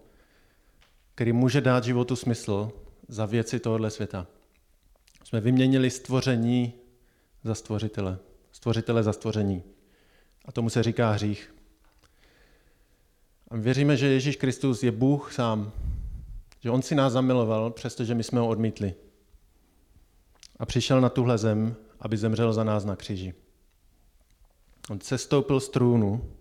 který 1.15 1.33
může 1.33 1.61
dát 1.61 1.83
životu 1.83 2.15
smysl 2.15 2.71
za 3.07 3.25
věci 3.25 3.59
tohohle 3.59 3.89
světa. 3.89 4.27
Jsme 5.23 5.41
vyměnili 5.41 5.89
stvoření 5.89 6.73
za 7.43 7.55
stvořitele. 7.55 8.17
Stvořitele 8.51 9.03
za 9.03 9.13
stvoření. 9.13 9.63
A 10.45 10.51
tomu 10.51 10.69
se 10.69 10.83
říká 10.83 11.11
hřích. 11.11 11.55
A 13.47 13.57
věříme, 13.57 13.97
že 13.97 14.07
Ježíš 14.07 14.35
Kristus 14.35 14.83
je 14.83 14.91
Bůh 14.91 15.33
sám. 15.33 15.71
Že 16.59 16.69
On 16.69 16.81
si 16.81 16.95
nás 16.95 17.13
zamiloval, 17.13 17.71
přestože 17.71 18.15
my 18.15 18.23
jsme 18.23 18.39
ho 18.39 18.47
odmítli. 18.47 18.93
A 20.59 20.65
přišel 20.65 21.01
na 21.01 21.09
tuhle 21.09 21.37
zem, 21.37 21.75
aby 21.99 22.17
zemřel 22.17 22.53
za 22.53 22.63
nás 22.63 22.85
na 22.85 22.95
kříži. 22.95 23.33
On 24.89 25.01
sestoupil 25.01 25.59
z 25.59 25.69
trůnu, 25.69 26.31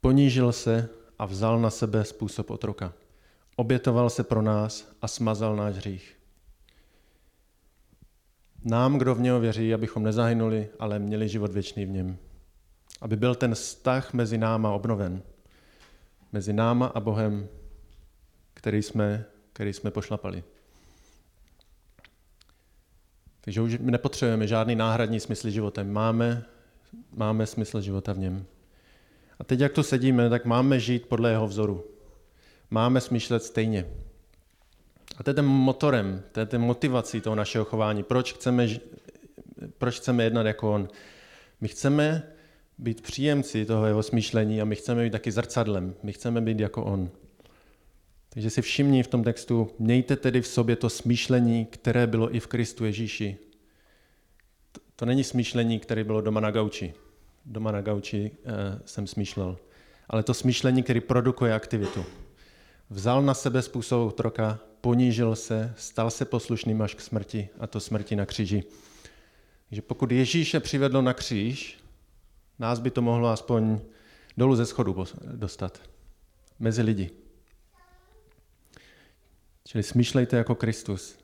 ponížil 0.00 0.52
se 0.52 0.88
a 1.20 1.26
vzal 1.26 1.60
na 1.60 1.70
sebe 1.70 2.04
způsob 2.04 2.50
otroka. 2.50 2.92
Obětoval 3.56 4.10
se 4.10 4.24
pro 4.24 4.42
nás 4.42 4.92
a 5.02 5.08
smazal 5.08 5.56
náš 5.56 5.74
hřích. 5.74 6.16
Nám, 8.64 8.98
kdo 8.98 9.14
v 9.14 9.20
něho 9.20 9.40
věří, 9.40 9.74
abychom 9.74 10.02
nezahynuli, 10.02 10.68
ale 10.78 10.98
měli 10.98 11.28
život 11.28 11.52
věčný 11.52 11.86
v 11.86 11.90
něm. 11.90 12.18
Aby 13.00 13.16
byl 13.16 13.34
ten 13.34 13.54
vztah 13.54 14.12
mezi 14.12 14.38
náma 14.38 14.72
obnoven. 14.72 15.22
Mezi 16.32 16.52
náma 16.52 16.86
a 16.86 17.00
Bohem, 17.00 17.48
který 18.54 18.82
jsme, 18.82 19.24
který 19.52 19.72
jsme 19.72 19.90
pošlapali. 19.90 20.44
Takže 23.40 23.60
už 23.60 23.78
nepotřebujeme 23.80 24.46
žádný 24.46 24.74
náhradní 24.76 25.20
smysl 25.20 25.50
života. 25.50 25.82
Máme, 25.82 26.44
máme 27.12 27.46
smysl 27.46 27.80
života 27.80 28.12
v 28.12 28.18
něm. 28.18 28.46
A 29.40 29.44
teď, 29.44 29.60
jak 29.60 29.72
tu 29.72 29.82
sedíme, 29.82 30.30
tak 30.30 30.44
máme 30.44 30.80
žít 30.80 31.06
podle 31.06 31.30
jeho 31.30 31.46
vzoru. 31.46 31.84
Máme 32.70 33.00
smýšlet 33.00 33.42
stejně. 33.44 33.86
A 35.16 35.22
to 35.22 35.30
je 35.30 35.34
ten 35.34 35.44
motorem, 35.44 36.22
to 36.32 36.40
je 36.40 36.46
ten 36.46 36.60
motivací 36.60 37.20
toho 37.20 37.36
našeho 37.36 37.64
chování. 37.64 38.02
Proč 38.02 38.32
chceme, 38.32 38.68
proč 39.78 39.96
chceme 39.96 40.24
jednat 40.24 40.46
jako 40.46 40.72
on? 40.72 40.88
My 41.60 41.68
chceme 41.68 42.22
být 42.78 43.00
příjemci 43.00 43.64
toho 43.64 43.86
jeho 43.86 44.02
smýšlení 44.02 44.62
a 44.62 44.64
my 44.64 44.76
chceme 44.76 45.04
být 45.04 45.10
taky 45.10 45.32
zrcadlem. 45.32 45.94
My 46.02 46.12
chceme 46.12 46.40
být 46.40 46.60
jako 46.60 46.84
on. 46.84 47.10
Takže 48.28 48.50
si 48.50 48.62
všimni 48.62 49.02
v 49.02 49.08
tom 49.08 49.24
textu, 49.24 49.70
mějte 49.78 50.16
tedy 50.16 50.40
v 50.40 50.46
sobě 50.46 50.76
to 50.76 50.90
smýšlení, 50.90 51.64
které 51.64 52.06
bylo 52.06 52.34
i 52.34 52.40
v 52.40 52.46
Kristu 52.46 52.84
Ježíši. 52.84 53.36
To 54.96 55.06
není 55.06 55.24
smýšlení, 55.24 55.78
které 55.78 56.04
bylo 56.04 56.20
doma 56.20 56.40
na 56.40 56.50
gauči. 56.50 56.94
Doma 57.46 57.72
na 57.72 57.80
gauči 57.80 58.30
eh, 58.30 58.50
jsem 58.84 59.06
smýšlel. 59.06 59.58
Ale 60.08 60.22
to 60.22 60.34
smýšlení, 60.34 60.82
který 60.82 61.00
produkuje 61.00 61.54
aktivitu. 61.54 62.04
Vzal 62.90 63.22
na 63.22 63.34
sebe 63.34 63.62
způsob 63.62 64.08
otroka, 64.08 64.58
ponížil 64.80 65.36
se, 65.36 65.74
stal 65.76 66.10
se 66.10 66.24
poslušným 66.24 66.82
až 66.82 66.94
k 66.94 67.00
smrti, 67.00 67.48
a 67.58 67.66
to 67.66 67.80
smrti 67.80 68.16
na 68.16 68.26
kříži. 68.26 68.64
Takže 69.68 69.82
pokud 69.82 70.12
Ježíše 70.12 70.60
přivedlo 70.60 71.02
na 71.02 71.14
kříž, 71.14 71.78
nás 72.58 72.78
by 72.78 72.90
to 72.90 73.02
mohlo 73.02 73.28
aspoň 73.28 73.80
dolů 74.36 74.56
ze 74.56 74.66
schodu 74.66 75.06
dostat. 75.32 75.82
Mezi 76.58 76.82
lidi. 76.82 77.10
Čili 79.64 79.82
smýšlejte 79.82 80.36
jako 80.36 80.54
Kristus. 80.54 81.18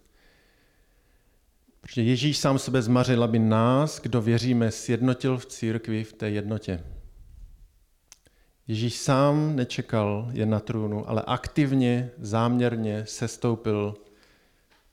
Protože 1.87 2.03
Ježíš 2.03 2.39
sám 2.39 2.59
sebe 2.59 2.83
zmařil, 2.83 3.25
aby 3.25 3.39
nás, 3.39 4.01
kdo 4.01 4.23
věříme, 4.23 4.71
sjednotil 4.71 5.39
v 5.39 5.47
církvi 5.47 6.05
v 6.05 6.13
té 6.13 6.31
jednotě. 6.31 6.85
Ježíš 8.69 8.97
sám 8.97 9.57
nečekal 9.57 10.29
jen 10.33 10.51
na 10.51 10.61
trůnu, 10.61 11.09
ale 11.09 11.23
aktivně, 11.27 12.11
záměrně 12.19 13.07
sestoupil 13.07 13.95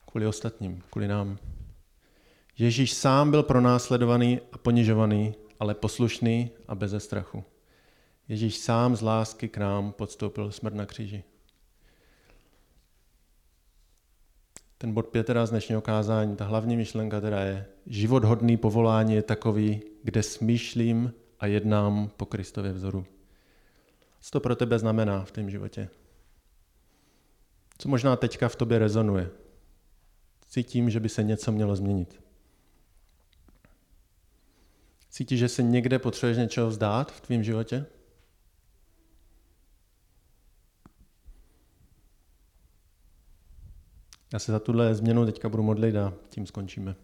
kvůli 0.06 0.28
ostatním, 0.28 0.84
kvůli 0.90 1.08
nám. 1.08 1.38
Ježíš 2.58 2.94
sám 2.94 3.32
byl 3.32 3.44
pronásledovaný 3.44 4.40
a 4.52 4.58
ponižovaný, 4.58 5.36
ale 5.60 5.74
poslušný 5.74 6.50
a 6.68 6.76
beze 6.76 7.00
strachu. 7.00 7.44
Ježíš 8.28 8.58
sám 8.58 8.96
z 8.96 9.02
lásky 9.02 9.50
k 9.50 9.58
nám 9.58 9.92
podstoupil 9.92 10.52
smrt 10.52 10.76
na 10.76 10.86
kříži. 10.86 11.24
Ten 14.84 14.94
bod 14.94 15.08
5 15.08 15.24
teda 15.24 15.46
z 15.46 15.50
dnešního 15.50 15.82
kázání, 15.82 16.36
ta 16.36 16.46
hlavní 16.46 16.78
myšlenka 16.78 17.22
teda 17.22 17.40
je, 17.40 17.66
život 17.88 18.24
hodný 18.24 18.58
povolání 18.58 19.14
je 19.16 19.22
takový, 19.22 19.82
kde 20.04 20.24
smýšlím 20.24 21.14
a 21.40 21.46
jednám 21.46 22.12
po 22.18 22.26
Kristově 22.26 22.74
vzoru. 22.74 23.06
Co 24.22 24.32
to 24.32 24.40
pro 24.40 24.56
tebe 24.56 24.80
znamená 24.80 25.26
v 25.26 25.32
tom 25.32 25.50
životě? 25.50 25.90
Co 27.78 27.90
možná 27.90 28.16
teďka 28.16 28.50
v 28.50 28.56
tobě 28.56 28.80
rezonuje? 28.80 29.30
Cítím, 30.48 30.90
že 30.90 31.00
by 31.00 31.10
se 31.10 31.24
něco 31.24 31.52
mělo 31.52 31.76
změnit. 31.76 32.22
Cítíš, 35.10 35.40
že 35.40 35.50
se 35.50 35.64
někde 35.64 36.00
potřebuješ 36.00 36.38
něčeho 36.38 36.68
vzdát 36.68 37.12
v 37.12 37.22
tvém 37.22 37.44
životě? 37.44 37.86
Já 44.34 44.40
se 44.40 44.52
za 44.52 44.60
tuhle 44.60 44.96
změnu 44.96 45.26
teďka 45.26 45.50
budu 45.50 45.64
modlit 45.64 45.96
a 45.96 46.14
tím 46.30 46.46
skončíme. 46.48 46.96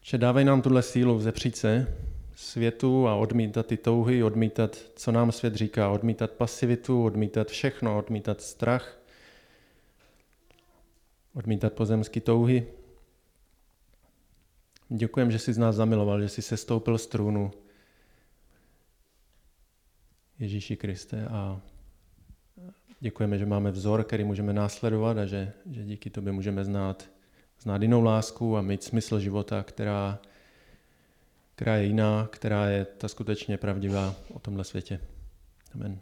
Že 0.00 0.18
dávej 0.18 0.44
nám 0.44 0.62
tuhle 0.62 0.82
sílu 0.82 1.16
vzepřít 1.18 1.56
se 1.56 1.96
světu 2.34 3.08
a 3.08 3.14
odmítat 3.14 3.66
ty 3.66 3.76
touhy, 3.76 4.22
odmítat, 4.22 4.76
co 4.96 5.12
nám 5.12 5.32
svět 5.32 5.54
říká, 5.54 5.90
odmítat 5.90 6.30
pasivitu, 6.30 7.04
odmítat 7.04 7.48
všechno, 7.48 7.98
odmítat 7.98 8.40
strach, 8.40 8.98
odmítat 11.34 11.72
pozemské 11.72 12.20
touhy. 12.20 12.66
Děkujem, 14.88 15.30
že 15.30 15.38
jsi 15.38 15.52
z 15.52 15.58
nás 15.58 15.76
zamiloval, 15.76 16.20
že 16.20 16.28
jsi 16.28 16.42
se 16.42 16.56
stoupil 16.56 16.98
z 16.98 17.06
trůnu, 17.06 17.52
Ježíši 20.38 20.76
Kriste 20.76 21.26
a 21.26 21.60
děkujeme, 23.00 23.38
že 23.38 23.46
máme 23.46 23.70
vzor, 23.70 24.04
který 24.04 24.24
můžeme 24.24 24.52
následovat 24.52 25.18
a 25.18 25.26
že, 25.26 25.52
že 25.70 25.84
díky 25.84 26.10
tobě 26.10 26.32
můžeme 26.32 26.64
znát, 26.64 27.10
znát 27.60 27.82
jinou 27.82 28.02
lásku 28.02 28.56
a 28.56 28.62
mít 28.62 28.82
smysl 28.82 29.20
života, 29.20 29.62
která, 29.62 30.18
která 31.54 31.76
je 31.76 31.86
jiná, 31.86 32.28
která 32.32 32.68
je 32.68 32.84
ta 32.84 33.08
skutečně 33.08 33.56
pravdivá 33.58 34.14
o 34.32 34.38
tomhle 34.38 34.64
světě. 34.64 35.00
Amen. 35.74 36.00